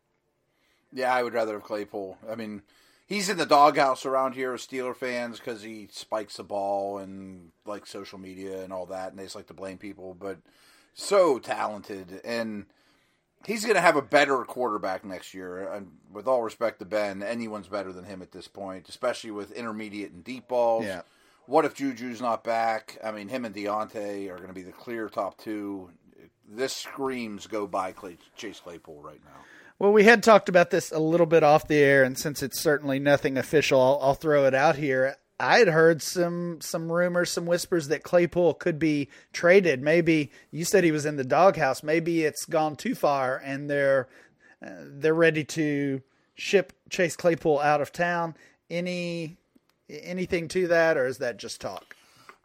Yeah, 0.92 1.12
I 1.12 1.22
would 1.22 1.34
rather 1.34 1.54
have 1.54 1.62
Claypool. 1.62 2.18
I 2.28 2.34
mean, 2.34 2.62
he's 3.06 3.28
in 3.28 3.36
the 3.36 3.46
doghouse 3.46 4.06
around 4.06 4.34
here 4.34 4.52
with 4.52 4.66
Steeler 4.66 4.96
fans 4.96 5.38
because 5.38 5.62
he 5.62 5.88
spikes 5.92 6.36
the 6.36 6.44
ball 6.44 6.98
and 6.98 7.50
like 7.64 7.86
social 7.86 8.18
media 8.18 8.62
and 8.62 8.72
all 8.72 8.86
that, 8.86 9.10
and 9.10 9.18
they 9.18 9.24
just 9.24 9.36
like 9.36 9.46
to 9.48 9.54
blame 9.54 9.78
people. 9.78 10.14
But 10.18 10.38
so 10.94 11.38
talented 11.38 12.20
and 12.24 12.66
he's 13.46 13.64
going 13.64 13.74
to 13.74 13.80
have 13.80 13.96
a 13.96 14.02
better 14.02 14.44
quarterback 14.44 15.04
next 15.04 15.34
year. 15.34 15.72
And 15.72 15.92
with 16.12 16.26
all 16.26 16.42
respect 16.42 16.78
to 16.80 16.84
Ben, 16.84 17.22
anyone's 17.22 17.68
better 17.68 17.92
than 17.92 18.04
him 18.04 18.22
at 18.22 18.32
this 18.32 18.48
point, 18.48 18.88
especially 18.88 19.30
with 19.30 19.52
intermediate 19.52 20.12
and 20.12 20.24
deep 20.24 20.48
balls. 20.48 20.84
Yeah. 20.84 21.02
What 21.46 21.64
if 21.64 21.74
Juju's 21.74 22.20
not 22.20 22.44
back? 22.44 22.98
I 23.02 23.10
mean, 23.10 23.28
him 23.28 23.44
and 23.44 23.54
Diontae 23.54 24.30
are 24.30 24.36
going 24.36 24.48
to 24.48 24.54
be 24.54 24.62
the 24.62 24.72
clear 24.72 25.08
top 25.08 25.38
two. 25.38 25.90
This 26.48 26.74
screams 26.74 27.46
go 27.46 27.66
buy 27.66 27.92
Clay, 27.92 28.18
Chase 28.36 28.60
Claypool 28.60 29.02
right 29.02 29.20
now. 29.24 29.40
Well, 29.78 29.92
we 29.92 30.04
had 30.04 30.22
talked 30.22 30.48
about 30.48 30.70
this 30.70 30.92
a 30.92 30.98
little 30.98 31.26
bit 31.26 31.42
off 31.42 31.66
the 31.66 31.78
air, 31.78 32.04
and 32.04 32.18
since 32.18 32.42
it's 32.42 32.60
certainly 32.60 32.98
nothing 32.98 33.38
official, 33.38 33.80
I'll, 33.80 33.98
I'll 34.02 34.14
throw 34.14 34.44
it 34.44 34.54
out 34.54 34.76
here. 34.76 35.16
I 35.40 35.58
had 35.58 35.68
heard 35.68 36.02
some 36.02 36.60
some 36.60 36.92
rumors, 36.92 37.30
some 37.30 37.46
whispers 37.46 37.88
that 37.88 38.02
Claypool 38.02 38.54
could 38.54 38.78
be 38.78 39.08
traded. 39.32 39.82
Maybe 39.82 40.30
you 40.50 40.66
said 40.66 40.84
he 40.84 40.92
was 40.92 41.06
in 41.06 41.16
the 41.16 41.24
doghouse. 41.24 41.82
Maybe 41.82 42.24
it's 42.24 42.44
gone 42.44 42.76
too 42.76 42.94
far, 42.94 43.38
and 43.38 43.68
they're 43.70 44.08
uh, 44.64 44.70
they're 44.82 45.14
ready 45.14 45.44
to 45.44 46.02
ship 46.34 46.74
Chase 46.90 47.16
Claypool 47.16 47.58
out 47.60 47.80
of 47.80 47.90
town. 47.90 48.36
Any 48.68 49.38
anything 49.88 50.46
to 50.48 50.68
that, 50.68 50.98
or 50.98 51.06
is 51.06 51.18
that 51.18 51.38
just 51.38 51.60
talk? 51.60 51.96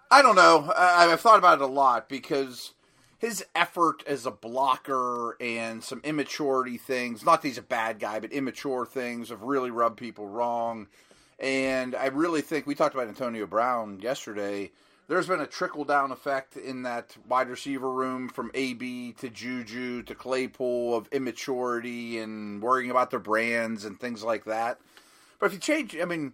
I 0.10 0.22
don't 0.22 0.36
know. 0.36 0.72
I, 0.76 1.12
I've 1.12 1.20
thought 1.20 1.40
about 1.40 1.60
it 1.60 1.64
a 1.64 1.68
lot 1.68 2.08
because 2.08 2.74
his 3.18 3.44
effort 3.54 4.04
as 4.08 4.26
a 4.26 4.32
blocker 4.32 5.36
and 5.42 5.84
some 5.84 6.00
immaturity 6.04 6.78
things, 6.78 7.26
not 7.26 7.42
that 7.42 7.48
he's 7.48 7.58
a 7.58 7.64
bad 7.64 8.00
guy, 8.00 8.20
but 8.20 8.32
immature 8.32 8.86
things 8.86 9.30
have 9.30 9.42
really 9.42 9.72
rubbed 9.72 9.98
people 9.98 10.28
wrong. 10.28 10.88
And 11.40 11.96
I 11.96 12.08
really 12.08 12.42
think 12.42 12.66
we 12.66 12.76
talked 12.76 12.96
about 12.96 13.08
Antonio 13.08 13.46
Brown 13.46 14.00
yesterday. 14.00 14.72
There's 15.08 15.28
been 15.28 15.42
a 15.42 15.48
trickle 15.48 15.84
down 15.84 16.12
effect 16.12 16.58
in 16.58 16.84
that 16.84 17.16
wide 17.28 17.50
receiver 17.50 17.92
room 17.92 18.28
from 18.28 18.50
AB 18.54 19.14
to 19.20 19.30
Juju 19.30 20.04
to 20.04 20.16
Claypool 20.16 20.96
of 20.96 21.08
immaturity 21.12 22.20
and 22.20 22.62
worrying 22.62 22.90
about 22.90 23.12
their 23.12 23.20
brands 23.20 23.86
and 23.86 24.00
things 24.00 24.24
like 24.24 24.46
that. 24.46 24.80
But 25.40 25.48
if 25.48 25.54
you 25.54 25.60
change, 25.60 25.96
I 25.96 26.06
mean, 26.06 26.34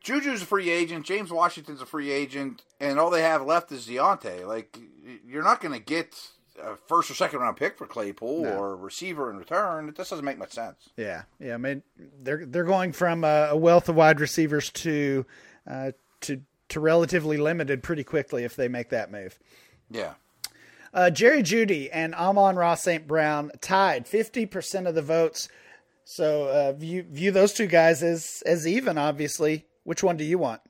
Juju's 0.00 0.42
a 0.42 0.46
free 0.46 0.70
agent. 0.70 1.06
James 1.06 1.32
Washington's 1.32 1.82
a 1.82 1.86
free 1.86 2.12
agent, 2.12 2.62
and 2.78 3.00
all 3.00 3.10
they 3.10 3.22
have 3.22 3.42
left 3.42 3.72
is 3.72 3.86
Diontae. 3.86 4.46
Like 4.46 4.78
you're 5.26 5.42
not 5.42 5.60
going 5.60 5.74
to 5.74 5.84
get 5.84 6.14
a 6.62 6.76
first 6.76 7.10
or 7.10 7.14
second 7.14 7.40
round 7.40 7.56
pick 7.56 7.78
for 7.78 7.86
Claypool 7.86 8.42
no. 8.42 8.56
or 8.56 8.72
a 8.72 8.76
receiver 8.76 9.30
in 9.30 9.36
return. 9.36 9.92
This 9.96 10.10
doesn't 10.10 10.24
make 10.24 10.38
much 10.38 10.52
sense. 10.52 10.88
Yeah, 10.96 11.22
yeah. 11.38 11.54
I 11.54 11.56
mean, 11.56 11.82
they're 12.22 12.44
they're 12.46 12.64
going 12.64 12.92
from 12.92 13.24
a, 13.24 13.56
wealth 13.56 13.88
of 13.88 13.96
wide 13.96 14.20
receivers 14.20 14.70
to 14.70 15.26
uh, 15.66 15.92
to 16.22 16.42
to 16.68 16.80
relatively 16.80 17.36
limited 17.36 17.82
pretty 17.82 18.04
quickly 18.04 18.44
if 18.44 18.56
they 18.56 18.68
make 18.68 18.90
that 18.90 19.10
move. 19.10 19.38
Yeah. 19.90 20.14
Uh, 20.92 21.10
Jerry 21.10 21.42
Jeudy 21.42 21.90
and 21.92 22.14
Amon-Ra 22.14 22.74
St. 22.74 23.06
Brown 23.06 23.50
tied 23.60 24.06
50% 24.06 24.88
of 24.88 24.94
the 24.94 25.02
votes. 25.02 25.48
So 26.04 26.48
uh, 26.48 26.72
view 26.72 27.02
view 27.02 27.30
those 27.30 27.52
two 27.52 27.66
guys 27.66 28.02
as 28.02 28.42
as 28.46 28.66
even. 28.66 28.96
Obviously, 28.96 29.66
which 29.84 30.02
one 30.02 30.16
do 30.16 30.24
you 30.24 30.38
want? 30.38 30.62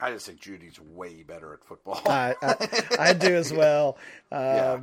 I 0.00 0.10
just 0.10 0.26
think 0.26 0.40
Jeudy's 0.40 0.78
way 0.78 1.22
better 1.22 1.54
at 1.54 1.64
football. 1.64 2.00
I, 2.04 2.34
I, 2.42 2.96
I, 2.98 3.12
do 3.14 3.34
as 3.34 3.52
well. 3.52 3.96
Um, 4.30 4.40
yeah. 4.42 4.78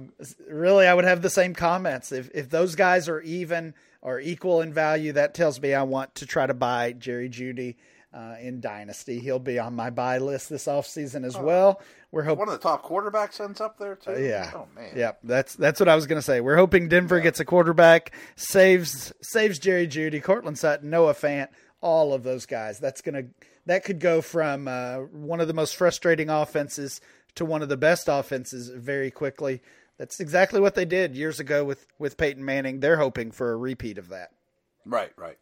Really, 0.50 0.88
I 0.88 0.94
would 0.94 1.06
have 1.06 1.22
the 1.22 1.30
same 1.30 1.54
comments. 1.54 2.12
If 2.12 2.32
if 2.34 2.50
those 2.50 2.76
guys 2.76 3.08
are 3.08 3.22
even 3.22 3.76
or 4.02 4.20
equal 4.20 4.62
in 4.62 4.74
value, 4.74 5.14
that 5.14 5.34
tells 5.34 5.62
me 5.62 5.74
I 5.74 5.84
want 5.84 6.16
to 6.16 6.26
try 6.26 6.48
to 6.48 6.54
buy 6.54 6.94
Jerry 6.94 7.30
Jeudy 7.30 7.76
uh, 8.14 8.36
in 8.42 8.60
Dynasty. 8.60 9.20
He'll 9.20 9.40
be 9.40 9.60
on 9.60 9.76
my 9.76 9.90
buy 9.92 10.18
list 10.18 10.50
this 10.50 10.66
offseason 10.66 11.26
as 11.26 11.36
oh. 11.36 11.44
well. 11.44 11.82
We're 12.12 12.24
hoping 12.24 12.40
one 12.40 12.50
of 12.50 12.54
the 12.54 12.60
top 12.60 12.84
quarterbacks 12.84 13.40
ends 13.40 13.60
up 13.60 13.78
there 13.80 13.96
too. 13.96 14.12
Uh, 14.12 14.18
yeah. 14.18 14.52
Oh 14.56 14.68
man. 14.76 14.94
Yeah, 14.96 15.14
that's 15.24 15.56
that's 15.56 15.80
what 15.80 15.90
I 15.90 15.96
was 15.96 16.08
going 16.08 16.20
to 16.20 16.24
say. 16.24 16.42
We're 16.42 16.58
hoping 16.58 16.88
Denver 16.88 17.18
yeah. 17.18 17.24
gets 17.24 17.40
a 17.40 17.46
quarterback, 17.46 18.16
saves 18.36 19.14
saves 19.22 19.60
Jerry 19.60 19.88
Jeudy, 19.88 20.22
Courtland 20.22 20.60
Sutton, 20.60 20.90
Noah 20.90 21.16
Fant, 21.16 21.50
all 21.82 22.14
of 22.14 22.24
those 22.24 22.46
guys. 22.46 22.80
That's 22.80 23.02
gonna 23.02 23.26
that 23.66 23.84
could 23.84 24.00
go 24.00 24.22
from 24.22 24.68
uh, 24.68 24.98
one 24.98 25.40
of 25.40 25.48
the 25.48 25.54
most 25.54 25.76
frustrating 25.76 26.30
offenses 26.30 27.02
to 27.36 27.46
one 27.46 27.62
of 27.62 27.70
the 27.70 27.78
best 27.78 28.08
offenses 28.08 28.70
very 28.70 29.12
quickly. 29.12 29.62
That's 29.98 30.20
exactly 30.20 30.60
what 30.60 30.76
they 30.76 30.86
did 30.86 31.16
years 31.16 31.40
ago 31.40 31.64
with 31.64 31.88
with 32.00 32.18
Peyton 32.18 32.44
Manning. 32.44 32.80
They're 32.80 32.98
hoping 32.98 33.32
for 33.32 33.52
a 33.52 33.58
repeat 33.58 33.98
of 33.98 34.10
that. 34.10 34.32
Right, 34.86 35.12
right. 35.18 35.38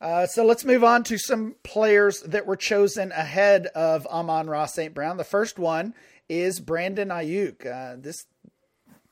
Uh, 0.00 0.26
so 0.26 0.44
let's 0.44 0.64
move 0.64 0.82
on 0.82 1.04
to 1.04 1.18
some 1.18 1.56
players 1.62 2.22
that 2.22 2.46
were 2.46 2.56
chosen 2.56 3.12
ahead 3.12 3.66
of 3.66 4.06
Amon-Ra 4.06 4.64
St. 4.64 4.94
Brown. 4.94 5.18
The 5.18 5.24
first 5.24 5.58
one 5.58 5.94
is 6.26 6.58
Brandon 6.58 7.10
Aiyuk. 7.10 7.66
Uh, 7.66 7.96
this 8.00 8.24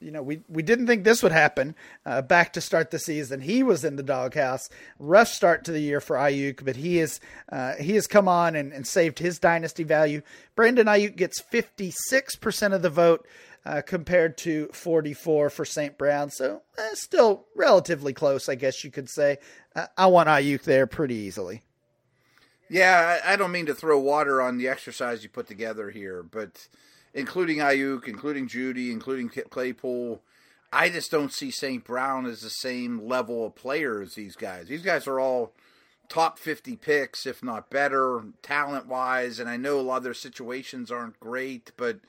you 0.01 0.13
know, 0.13 0.23
we, 0.23 0.43
we 0.49 0.63
didn't 0.63 0.87
think 0.87 1.03
this 1.03 1.23
would 1.23 1.33
happen 1.33 1.75
uh, 2.07 2.23
back 2.23 2.53
to 2.53 2.61
start 2.61 2.91
the 2.91 2.99
season. 2.99 3.41
He 3.41 3.63
was 3.63 3.85
in 3.85 3.97
the 3.97 4.03
doghouse. 4.03 4.69
Rough 4.99 5.29
start 5.29 5.65
to 5.65 5.73
the 5.73 5.81
year 5.81 6.01
for 6.01 6.17
Aiyuk, 6.17 6.65
but 6.65 6.77
he 6.77 6.99
is 6.99 7.21
uh, 7.51 7.75
he 7.75 7.95
has 7.95 8.07
come 8.07 8.29
on 8.29 8.55
and, 8.55 8.73
and 8.73 8.87
saved 8.87 9.19
his 9.19 9.39
dynasty 9.39 9.83
value. 9.83 10.23
Brandon 10.55 10.87
Aiyuk 10.87 11.17
gets 11.17 11.43
56% 11.43 12.75
of 12.75 12.83
the 12.83 12.91
vote 12.91 13.27
uh, 13.67 13.83
compared 13.85 14.39
to 14.39 14.69
44 14.73 15.51
for 15.51 15.65
St. 15.65 15.99
Brown. 15.99 16.31
So 16.31 16.63
eh, 16.79 16.91
still 16.95 17.47
relatively 17.57 18.13
close, 18.13 18.49
I 18.49 18.55
guess 18.55 18.85
you 18.85 18.91
could 18.91 19.11
say. 19.11 19.39
I 19.97 20.07
want 20.07 20.29
Aiyuk 20.29 20.63
there 20.63 20.87
pretty 20.87 21.15
easily. 21.15 21.63
Yeah, 22.71 23.19
I, 23.25 23.33
I 23.33 23.37
don't 23.37 23.53
mean 23.53 23.67
to 23.67 23.75
throw 23.75 23.99
water 23.99 24.43
on 24.43 24.59
the 24.59 24.69
exercise 24.69 25.23
you 25.23 25.29
put 25.29 25.49
together 25.49 25.91
here, 25.91 26.23
but– 26.23 26.69
including 27.19 27.59
Aiyuk, 27.59 28.07
including 28.07 28.49
Jeudy, 28.49 28.91
including 28.91 29.29
Claypool. 29.29 30.23
I 30.73 30.89
just 30.89 31.11
don't 31.11 31.33
see 31.33 31.51
St. 31.51 31.83
Brown 31.85 32.27
as 32.27 32.43
the 32.43 32.51
same 32.51 33.07
level 33.07 33.47
of 33.47 33.55
player 33.55 34.03
as 34.03 34.15
these 34.15 34.37
guys. 34.37 34.69
These 34.69 34.83
guys 34.83 35.07
are 35.07 35.19
all 35.19 35.53
top 36.09 36.39
50 36.39 36.77
picks, 36.77 37.27
if 37.27 37.43
not 37.43 37.71
better, 37.71 38.23
talent 38.43 38.87
wise. 38.87 39.39
And 39.41 39.49
I 39.49 39.57
know 39.57 39.81
a 39.81 39.83
lot 39.83 39.99
of 39.99 40.03
their 40.05 40.15
situations 40.15 40.91
aren't 40.91 41.19
great, 41.19 41.73
but 41.77 42.01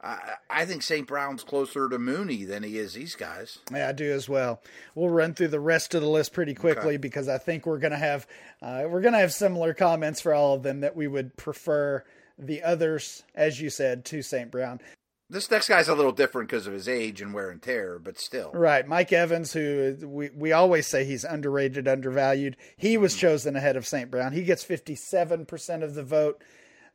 I, 0.00 0.34
I 0.48 0.64
think 0.66 0.82
St. 0.82 1.06
Brown's 1.06 1.42
closer 1.42 1.88
to 1.88 1.98
Mooney 1.98 2.44
than 2.44 2.62
he 2.62 2.78
is 2.78 2.94
these 2.94 3.14
guys. 3.14 3.58
Yeah, 3.72 3.88
I 3.88 3.92
do 3.92 4.12
as 4.12 4.28
well. 4.28 4.62
We'll 4.94 5.10
run 5.10 5.34
through 5.34 5.48
the 5.48 5.60
rest 5.60 5.94
of 5.94 6.02
the 6.02 6.08
list 6.08 6.32
pretty 6.32 6.54
quickly 6.54 6.94
okay. 6.94 6.96
because 6.96 7.28
I 7.28 7.38
think 7.38 7.66
we're 7.66 7.78
gonna 7.78 7.96
have 7.96 8.26
uh, 8.62 8.84
we're 8.88 9.00
gonna 9.00 9.18
have 9.18 9.32
similar 9.32 9.74
comments 9.74 10.20
for 10.20 10.32
all 10.32 10.54
of 10.54 10.62
them 10.62 10.80
that 10.80 10.96
we 10.96 11.08
would 11.08 11.36
prefer 11.36 12.04
the 12.38 12.62
others, 12.62 13.24
as 13.34 13.60
you 13.60 13.70
said, 13.70 14.04
to 14.06 14.22
St. 14.22 14.50
Brown. 14.50 14.80
This 15.28 15.50
next 15.50 15.68
guy's 15.68 15.88
a 15.88 15.94
little 15.94 16.12
different 16.12 16.48
because 16.48 16.68
of 16.68 16.72
his 16.72 16.88
age 16.88 17.20
and 17.20 17.34
wear 17.34 17.50
and 17.50 17.60
tear, 17.60 17.98
but 17.98 18.18
still. 18.18 18.52
Right. 18.52 18.86
Mike 18.86 19.12
Evans, 19.12 19.52
who 19.52 19.96
we, 20.02 20.30
we 20.30 20.52
always 20.52 20.86
say 20.86 21.04
he's 21.04 21.24
underrated, 21.24 21.88
undervalued, 21.88 22.56
he 22.76 22.96
was 22.96 23.12
mm-hmm. 23.12 23.20
chosen 23.20 23.56
ahead 23.56 23.76
of 23.76 23.86
St. 23.86 24.08
Brown. 24.08 24.32
He 24.32 24.44
gets 24.44 24.64
57% 24.64 25.82
of 25.82 25.94
the 25.94 26.04
vote. 26.04 26.42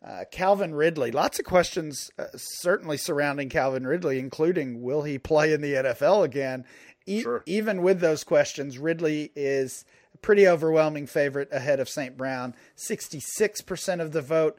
Uh, 0.03 0.23
Calvin 0.31 0.73
Ridley, 0.73 1.11
lots 1.11 1.39
of 1.39 1.45
questions 1.45 2.09
uh, 2.17 2.25
certainly 2.35 2.97
surrounding 2.97 3.49
Calvin 3.49 3.85
Ridley, 3.85 4.17
including 4.17 4.81
will 4.81 5.03
he 5.03 5.19
play 5.19 5.53
in 5.53 5.61
the 5.61 5.73
NFL 5.73 6.23
again? 6.23 6.65
E- 7.05 7.21
sure. 7.21 7.43
Even 7.45 7.83
with 7.83 7.99
those 7.99 8.23
questions, 8.23 8.79
Ridley 8.79 9.31
is 9.35 9.83
a 10.15 10.17
pretty 10.17 10.47
overwhelming 10.47 11.05
favorite 11.05 11.49
ahead 11.51 11.79
of 11.79 11.89
St. 11.89 12.17
Brown, 12.17 12.55
66% 12.77 14.01
of 14.01 14.11
the 14.11 14.21
vote. 14.21 14.57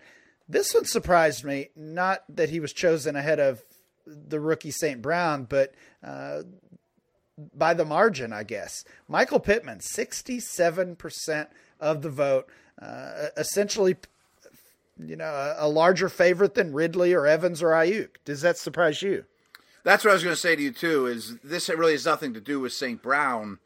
This 0.52 0.74
one 0.74 0.84
surprised 0.84 1.44
me. 1.44 1.70
Not 1.74 2.24
that 2.28 2.50
he 2.50 2.60
was 2.60 2.74
chosen 2.74 3.16
ahead 3.16 3.40
of 3.40 3.62
the 4.06 4.38
rookie 4.38 4.70
St. 4.70 5.00
Brown, 5.00 5.44
but 5.44 5.72
uh, 6.04 6.42
by 7.54 7.72
the 7.72 7.86
margin, 7.86 8.34
I 8.34 8.42
guess. 8.42 8.84
Michael 9.08 9.40
Pittman, 9.40 9.78
67% 9.78 11.46
of 11.80 12.02
the 12.02 12.10
vote. 12.10 12.48
Uh, 12.80 13.28
essentially, 13.34 13.96
you 14.98 15.16
know, 15.16 15.24
a, 15.24 15.66
a, 15.66 15.68
larger 15.68 16.10
favorite 16.10 16.54
than 16.54 16.74
Ridley 16.74 17.14
or 17.14 17.26
Evans 17.26 17.62
or 17.62 17.68
Aiyuk. 17.68 18.16
Does 18.26 18.42
that 18.42 18.58
surprise 18.58 19.00
you? 19.00 19.24
That's 19.84 20.04
what 20.04 20.10
I 20.10 20.14
was 20.14 20.22
going 20.22 20.36
to 20.36 20.40
say 20.40 20.54
to 20.54 20.62
you, 20.62 20.72
too, 20.72 21.06
is 21.06 21.38
this 21.42 21.70
really 21.70 21.92
has 21.92 22.04
nothing 22.04 22.34
to 22.34 22.40
do 22.40 22.60
with 22.60 22.74
St. 22.74 23.02
Brown 23.02 23.58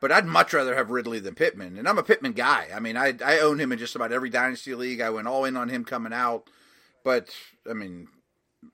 but 0.00 0.12
I'd 0.12 0.26
much 0.26 0.52
rather 0.52 0.74
have 0.74 0.90
Ridley 0.90 1.20
than 1.20 1.34
Pittman, 1.34 1.78
and 1.78 1.88
I'm 1.88 1.98
a 1.98 2.02
Pittman 2.02 2.32
guy. 2.32 2.68
I 2.74 2.80
mean, 2.80 2.96
I 2.96 3.14
I 3.24 3.38
own 3.40 3.58
him 3.58 3.72
in 3.72 3.78
just 3.78 3.96
about 3.96 4.12
every 4.12 4.30
dynasty 4.30 4.74
league. 4.74 5.00
I 5.00 5.10
went 5.10 5.28
all 5.28 5.44
in 5.44 5.56
on 5.56 5.68
him 5.68 5.84
coming 5.84 6.12
out, 6.12 6.48
but 7.04 7.30
I 7.68 7.72
mean, 7.72 8.08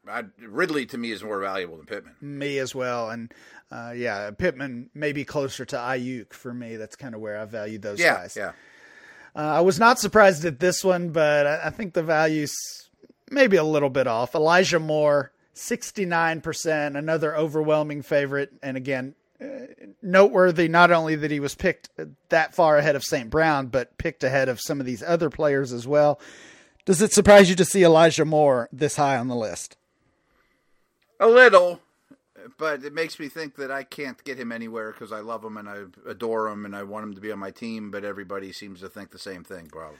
I, 0.08 0.24
Ridley 0.40 0.86
to 0.86 0.98
me 0.98 1.12
is 1.12 1.22
more 1.22 1.40
valuable 1.40 1.76
than 1.76 1.86
Pittman. 1.86 2.16
Me 2.20 2.58
as 2.58 2.74
well, 2.74 3.10
and 3.10 3.32
uh, 3.70 3.92
yeah, 3.96 4.30
Pittman 4.32 4.90
may 4.94 5.12
be 5.12 5.24
closer 5.24 5.64
to 5.66 5.76
Aiyuk 5.76 6.32
for 6.32 6.52
me. 6.52 6.76
That's 6.76 6.96
kind 6.96 7.14
of 7.14 7.20
where 7.20 7.38
I 7.38 7.44
value 7.44 7.78
those 7.78 8.00
yeah, 8.00 8.14
guys. 8.14 8.36
Yeah, 8.36 8.52
uh, 9.36 9.38
I 9.38 9.60
was 9.60 9.78
not 9.78 9.98
surprised 9.98 10.44
at 10.44 10.60
this 10.60 10.84
one, 10.84 11.10
but 11.10 11.46
I, 11.46 11.66
I 11.66 11.70
think 11.70 11.94
the 11.94 12.02
value's 12.02 12.54
maybe 13.30 13.56
a 13.56 13.64
little 13.64 13.90
bit 13.90 14.06
off. 14.06 14.34
Elijah 14.34 14.80
Moore. 14.80 15.32
69%, 15.54 16.96
another 16.96 17.36
overwhelming 17.36 18.00
favorite. 18.00 18.54
And 18.62 18.74
again, 18.74 19.14
noteworthy 20.02 20.68
not 20.68 20.90
only 20.90 21.16
that 21.16 21.30
he 21.30 21.40
was 21.40 21.54
picked 21.54 21.90
that 22.28 22.54
far 22.54 22.78
ahead 22.78 22.96
of 22.96 23.04
St. 23.04 23.30
Brown, 23.30 23.66
but 23.66 23.96
picked 23.98 24.24
ahead 24.24 24.48
of 24.48 24.60
some 24.60 24.80
of 24.80 24.86
these 24.86 25.02
other 25.02 25.30
players 25.30 25.72
as 25.72 25.86
well. 25.86 26.20
Does 26.84 27.00
it 27.00 27.12
surprise 27.12 27.48
you 27.48 27.56
to 27.56 27.64
see 27.64 27.84
Elijah 27.84 28.24
Moore 28.24 28.68
this 28.72 28.96
high 28.96 29.16
on 29.16 29.28
the 29.28 29.36
list? 29.36 29.76
A 31.20 31.28
little, 31.28 31.80
but 32.58 32.84
it 32.84 32.92
makes 32.92 33.20
me 33.20 33.28
think 33.28 33.54
that 33.56 33.70
I 33.70 33.84
can't 33.84 34.22
get 34.24 34.38
him 34.38 34.50
anywhere 34.50 34.90
because 34.90 35.12
I 35.12 35.20
love 35.20 35.44
him 35.44 35.56
and 35.56 35.68
I 35.68 35.84
adore 36.08 36.48
him 36.48 36.64
and 36.64 36.74
I 36.74 36.82
want 36.82 37.04
him 37.04 37.14
to 37.14 37.20
be 37.20 37.30
on 37.30 37.38
my 37.38 37.52
team, 37.52 37.90
but 37.92 38.04
everybody 38.04 38.52
seems 38.52 38.80
to 38.80 38.88
think 38.88 39.10
the 39.10 39.18
same 39.18 39.44
thing, 39.44 39.68
probably. 39.68 39.98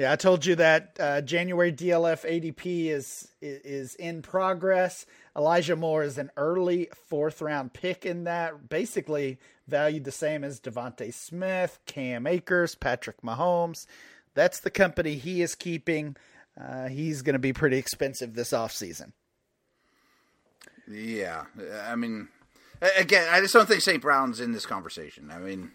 Yeah, 0.00 0.12
I 0.12 0.16
told 0.16 0.46
you 0.46 0.54
that 0.54 0.96
uh, 0.98 1.20
January 1.20 1.70
DLF 1.70 2.24
ADP 2.24 2.86
is 2.86 3.28
is 3.42 3.94
in 3.96 4.22
progress. 4.22 5.04
Elijah 5.36 5.76
Moore 5.76 6.02
is 6.02 6.16
an 6.16 6.30
early 6.38 6.88
fourth 7.10 7.42
round 7.42 7.74
pick 7.74 8.06
in 8.06 8.24
that, 8.24 8.70
basically 8.70 9.38
valued 9.68 10.04
the 10.04 10.10
same 10.10 10.42
as 10.42 10.58
DeVonta 10.58 11.12
Smith, 11.12 11.80
Cam 11.84 12.26
Akers, 12.26 12.74
Patrick 12.74 13.20
Mahomes. 13.20 13.84
that's 14.32 14.60
the 14.60 14.70
company 14.70 15.16
he 15.16 15.42
is 15.42 15.54
keeping. 15.54 16.16
Uh, 16.58 16.88
he's 16.88 17.20
going 17.20 17.34
to 17.34 17.38
be 17.38 17.52
pretty 17.52 17.76
expensive 17.76 18.32
this 18.32 18.52
offseason. 18.52 19.12
Yeah, 20.90 21.44
I 21.84 21.94
mean, 21.94 22.28
again, 22.96 23.28
I 23.30 23.42
just 23.42 23.52
don't 23.52 23.68
think 23.68 23.82
St. 23.82 24.00
Brown's 24.00 24.40
in 24.40 24.52
this 24.52 24.64
conversation. 24.64 25.30
I 25.30 25.40
mean, 25.40 25.72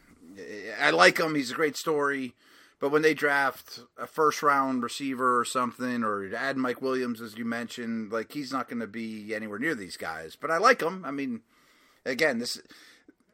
I 0.81 0.89
like 0.89 1.19
him; 1.19 1.35
he's 1.35 1.51
a 1.51 1.55
great 1.55 1.77
story. 1.77 2.33
But 2.79 2.91
when 2.91 3.01
they 3.01 3.13
draft 3.13 3.79
a 3.97 4.05
first 4.05 4.43
round 4.43 4.83
receiver 4.83 5.39
or 5.39 5.45
something, 5.45 6.03
or 6.03 6.33
add 6.35 6.57
Mike 6.57 6.81
Williams, 6.81 7.21
as 7.21 7.37
you 7.37 7.45
mentioned, 7.45 8.11
like 8.11 8.33
he's 8.33 8.51
not 8.51 8.67
going 8.67 8.81
to 8.81 8.87
be 8.87 9.33
anywhere 9.33 9.59
near 9.59 9.75
these 9.75 9.97
guys. 9.97 10.35
But 10.35 10.51
I 10.51 10.57
like 10.57 10.81
him. 10.81 11.03
I 11.05 11.11
mean, 11.11 11.41
again, 12.05 12.39
this 12.39 12.61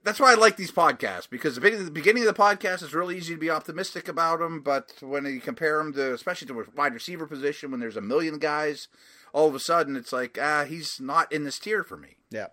that's 0.04 0.20
why 0.20 0.32
I 0.32 0.36
like 0.36 0.58
these 0.58 0.72
podcasts 0.72 1.30
because 1.30 1.56
the 1.56 1.62
beginning, 1.62 1.86
the 1.86 1.92
beginning 1.92 2.28
of 2.28 2.36
the 2.36 2.42
podcast 2.42 2.82
is 2.82 2.94
really 2.94 3.18
easy 3.18 3.34
to 3.34 3.40
be 3.40 3.50
optimistic 3.50 4.08
about 4.08 4.40
them, 4.40 4.62
but 4.62 4.94
when 5.02 5.26
you 5.26 5.40
compare 5.40 5.78
them 5.78 5.94
to, 5.94 6.14
especially 6.14 6.48
to 6.48 6.60
a 6.60 6.66
wide 6.76 6.94
receiver 6.94 7.28
position, 7.28 7.72
when 7.72 7.80
there's 7.80 7.98
a 7.98 8.02
million 8.02 8.40
guys, 8.40 8.88
all 9.34 9.48
of 9.48 9.56
a 9.56 9.60
sudden 9.60 9.96
it's 9.96 10.12
like, 10.12 10.38
ah, 10.42 10.66
he's 10.68 11.00
not 11.00 11.32
in 11.32 11.44
this 11.44 11.60
tier 11.60 11.84
for 11.84 11.98
me. 11.98 12.16
Yeah. 12.32 12.48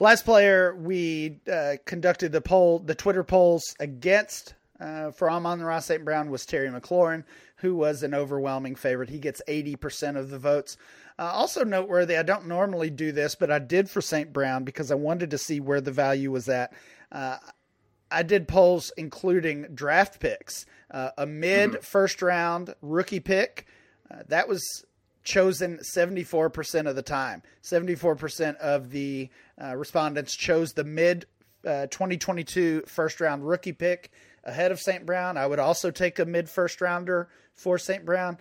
Last 0.00 0.24
player 0.24 0.74
we 0.74 1.40
uh, 1.50 1.76
conducted 1.84 2.32
the 2.32 2.40
poll, 2.40 2.78
the 2.78 2.94
Twitter 2.94 3.22
polls 3.22 3.74
against 3.78 4.54
uh, 4.84 5.10
for 5.10 5.30
Amon-Ra 5.30 5.80
St. 5.80 6.04
Brown 6.04 6.30
was 6.30 6.44
Terry 6.44 6.68
McLaurin, 6.68 7.24
who 7.56 7.74
was 7.74 8.02
an 8.02 8.12
overwhelming 8.12 8.74
favorite. 8.74 9.08
He 9.08 9.18
gets 9.18 9.40
80% 9.48 10.18
of 10.18 10.28
the 10.28 10.38
votes. 10.38 10.76
Uh, 11.18 11.22
also 11.22 11.64
noteworthy, 11.64 12.16
I 12.16 12.22
don't 12.22 12.46
normally 12.46 12.90
do 12.90 13.10
this, 13.10 13.34
but 13.34 13.50
I 13.50 13.60
did 13.60 13.88
for 13.88 14.02
St. 14.02 14.32
Brown 14.32 14.64
because 14.64 14.90
I 14.90 14.96
wanted 14.96 15.30
to 15.30 15.38
see 15.38 15.58
where 15.58 15.80
the 15.80 15.90
value 15.90 16.30
was 16.30 16.48
at. 16.50 16.74
Uh, 17.10 17.38
I 18.10 18.22
did 18.22 18.46
polls 18.46 18.92
including 18.98 19.68
draft 19.74 20.20
picks, 20.20 20.66
uh, 20.90 21.10
a 21.16 21.24
mid 21.24 21.70
mm-hmm. 21.70 21.80
first 21.80 22.20
round 22.20 22.74
rookie 22.82 23.20
pick. 23.20 23.66
Uh, 24.10 24.18
that 24.28 24.48
was 24.48 24.84
chosen 25.22 25.78
74% 25.96 26.86
of 26.86 26.94
the 26.94 27.02
time. 27.02 27.42
74% 27.62 28.56
of 28.56 28.90
the 28.90 29.30
uh, 29.60 29.74
respondents 29.76 30.36
chose 30.36 30.74
the 30.74 30.84
mid 30.84 31.24
uh, 31.66 31.86
2022 31.86 32.82
first 32.86 33.22
round 33.22 33.48
rookie 33.48 33.72
pick 33.72 34.10
ahead 34.44 34.72
of 34.72 34.80
St. 34.80 35.04
Brown. 35.04 35.36
I 35.36 35.46
would 35.46 35.58
also 35.58 35.90
take 35.90 36.18
a 36.18 36.24
mid 36.24 36.48
first 36.48 36.80
rounder 36.80 37.28
for 37.54 37.78
St. 37.78 38.04
Brown. 38.04 38.38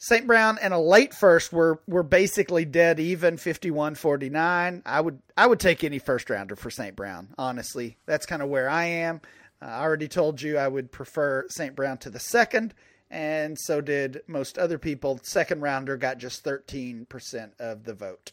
St. 0.00 0.28
Brown 0.28 0.58
and 0.62 0.72
a 0.72 0.78
late 0.78 1.12
first 1.12 1.52
were 1.52 1.80
were 1.88 2.04
basically 2.04 2.64
dead 2.64 3.00
even 3.00 3.36
51-49. 3.36 4.82
I 4.86 5.00
would 5.00 5.20
I 5.36 5.46
would 5.46 5.58
take 5.58 5.82
any 5.82 5.98
first 5.98 6.30
rounder 6.30 6.54
for 6.54 6.70
St. 6.70 6.94
Brown, 6.94 7.34
honestly. 7.36 7.96
That's 8.06 8.26
kind 8.26 8.40
of 8.40 8.48
where 8.48 8.68
I 8.68 8.84
am. 8.84 9.20
Uh, 9.60 9.66
I 9.66 9.82
already 9.82 10.06
told 10.06 10.40
you 10.40 10.56
I 10.56 10.68
would 10.68 10.92
prefer 10.92 11.46
St. 11.48 11.74
Brown 11.74 11.98
to 11.98 12.10
the 12.10 12.20
second, 12.20 12.74
and 13.10 13.58
so 13.58 13.80
did 13.80 14.22
most 14.28 14.56
other 14.56 14.78
people. 14.78 15.18
Second 15.24 15.62
rounder 15.62 15.96
got 15.96 16.18
just 16.18 16.44
13% 16.44 17.50
of 17.58 17.82
the 17.82 17.94
vote. 17.94 18.30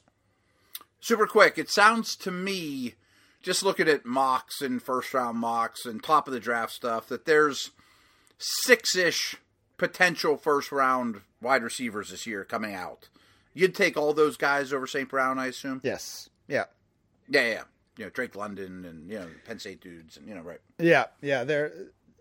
Super 0.99 1.25
quick. 1.25 1.57
It 1.57 1.71
sounds 1.71 2.15
to 2.17 2.31
me 2.31 2.93
just 3.45 3.61
looking 3.61 3.87
at 3.87 4.05
mocks 4.05 4.59
and 4.59 4.81
first 4.81 5.13
round 5.13 5.37
mocks 5.37 5.85
and 5.85 6.03
top 6.03 6.27
of 6.27 6.33
the 6.33 6.39
draft 6.39 6.73
stuff 6.73 7.07
that 7.07 7.25
there's 7.25 7.69
six 8.39 8.95
ish 8.95 9.35
potential 9.77 10.35
first 10.35 10.71
round 10.71 11.21
wide 11.39 11.61
receivers 11.61 12.09
this 12.09 12.25
year 12.25 12.43
coming 12.43 12.73
out. 12.73 13.07
You'd 13.53 13.75
take 13.75 13.95
all 13.95 14.13
those 14.13 14.35
guys 14.35 14.73
over 14.73 14.87
St. 14.87 15.07
Brown, 15.07 15.37
I 15.37 15.45
assume? 15.45 15.79
Yes. 15.83 16.27
Yeah. 16.47 16.65
Yeah, 17.29 17.47
yeah. 17.47 17.63
You 17.97 18.05
know, 18.05 18.09
Drake 18.09 18.35
London 18.35 18.83
and, 18.83 19.09
you 19.09 19.19
know, 19.19 19.27
Penn 19.45 19.59
State 19.59 19.79
dudes 19.79 20.17
and, 20.17 20.27
you 20.27 20.33
know, 20.33 20.41
right. 20.41 20.59
Yeah, 20.79 21.05
yeah. 21.21 21.43
They're, 21.43 21.71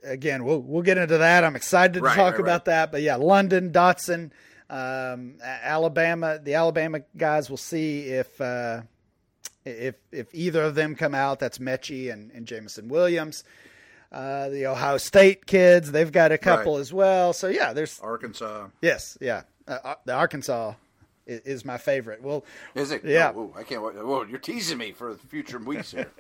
again, 0.04 0.44
we'll, 0.44 0.60
we'll 0.60 0.82
get 0.82 0.98
into 0.98 1.16
that. 1.18 1.42
I'm 1.42 1.56
excited 1.56 1.94
to 1.94 2.00
right, 2.00 2.14
talk 2.14 2.34
right, 2.34 2.40
about 2.40 2.52
right. 2.52 2.64
that. 2.66 2.92
But 2.92 3.00
yeah, 3.00 3.16
London, 3.16 3.72
Dotson, 3.72 4.30
um, 4.68 5.36
Alabama, 5.42 6.38
the 6.40 6.54
Alabama 6.54 7.00
guys, 7.16 7.48
we'll 7.48 7.56
see 7.56 8.02
if, 8.08 8.38
uh, 8.42 8.82
if 9.64 9.96
if 10.12 10.26
either 10.32 10.62
of 10.62 10.74
them 10.74 10.94
come 10.94 11.14
out, 11.14 11.38
that's 11.38 11.58
Metchie 11.58 12.12
and, 12.12 12.30
and 12.32 12.46
Jameson 12.46 12.88
Williams. 12.88 13.44
Uh, 14.12 14.48
the 14.48 14.66
Ohio 14.66 14.96
State 14.96 15.44
kids, 15.44 15.90
they've 15.90 16.12
got 16.12 16.30
a 16.30 16.38
couple 16.38 16.74
right. 16.74 16.80
as 16.80 16.92
well. 16.92 17.32
So 17.32 17.48
yeah, 17.48 17.72
there's 17.72 17.98
Arkansas. 18.00 18.68
Yes, 18.80 19.18
yeah, 19.20 19.42
uh, 19.66 19.78
uh 19.82 19.94
the 20.04 20.12
Arkansas 20.12 20.74
is, 21.26 21.40
is, 21.40 21.64
my 21.64 21.78
favorite. 21.78 22.22
Well, 22.22 22.44
is 22.74 22.90
it? 22.92 23.04
Yeah, 23.04 23.32
oh, 23.34 23.52
I 23.56 23.64
can't. 23.64 23.82
Wait. 23.82 23.96
Whoa, 23.96 24.24
you're 24.24 24.38
teasing 24.38 24.78
me 24.78 24.92
for 24.92 25.14
future 25.16 25.58
weeks 25.58 25.90
here. 25.90 26.10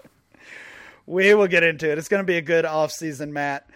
we 1.06 1.34
will 1.34 1.46
get 1.46 1.62
into 1.62 1.90
it. 1.90 1.98
It's 1.98 2.08
going 2.08 2.22
to 2.22 2.26
be 2.26 2.36
a 2.36 2.42
good 2.42 2.64
off 2.64 2.90
season, 2.90 3.32
Matt. 3.32 3.68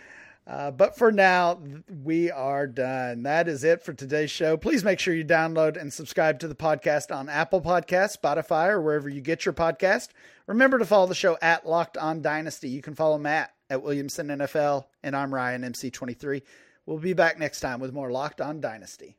Uh, 0.49 0.71
but 0.71 0.97
for 0.97 1.13
now, 1.13 1.61
we 2.03 2.31
are 2.31 2.67
done. 2.67 3.23
That 3.25 3.49
is 3.49 3.65
it 3.65 3.83
for 3.83 3.93
today's 3.93 4.31
show. 4.31 4.57
Please 4.57 4.83
make 4.83 4.99
sure 4.99 5.13
you 5.15 5.25
download 5.25 5.79
and 5.79 5.93
subscribe 5.93 6.39
to 6.41 6.49
the 6.49 6.55
podcast 6.55 7.15
on 7.15 7.29
Apple 7.29 7.61
Podcasts, 7.61 8.17
Spotify, 8.19 8.69
or 8.69 8.81
wherever 8.81 9.11
you 9.11 9.21
get 9.21 9.45
your 9.45 9.53
podcast. 9.53 10.09
Remember 10.47 10.79
to 10.79 10.87
follow 10.87 11.07
the 11.07 11.15
show 11.15 11.37
at 11.43 11.67
Locked 11.69 11.99
On 11.99 12.23
Dynasty. 12.23 12.71
You 12.71 12.81
can 12.81 12.95
follow 12.95 13.19
Matt 13.19 13.53
at 13.69 13.83
Williamson 13.83 14.29
NFL, 14.29 14.87
and 15.03 15.15
I'm 15.15 15.35
Ryan 15.35 15.63
MC23. 15.63 16.41
We'll 16.87 16.97
be 16.97 17.13
back 17.13 17.39
next 17.39 17.61
time 17.61 17.79
with 17.79 17.93
more 17.93 18.11
Locked 18.11 18.41
On 18.41 18.59
Dynasty. 18.59 19.19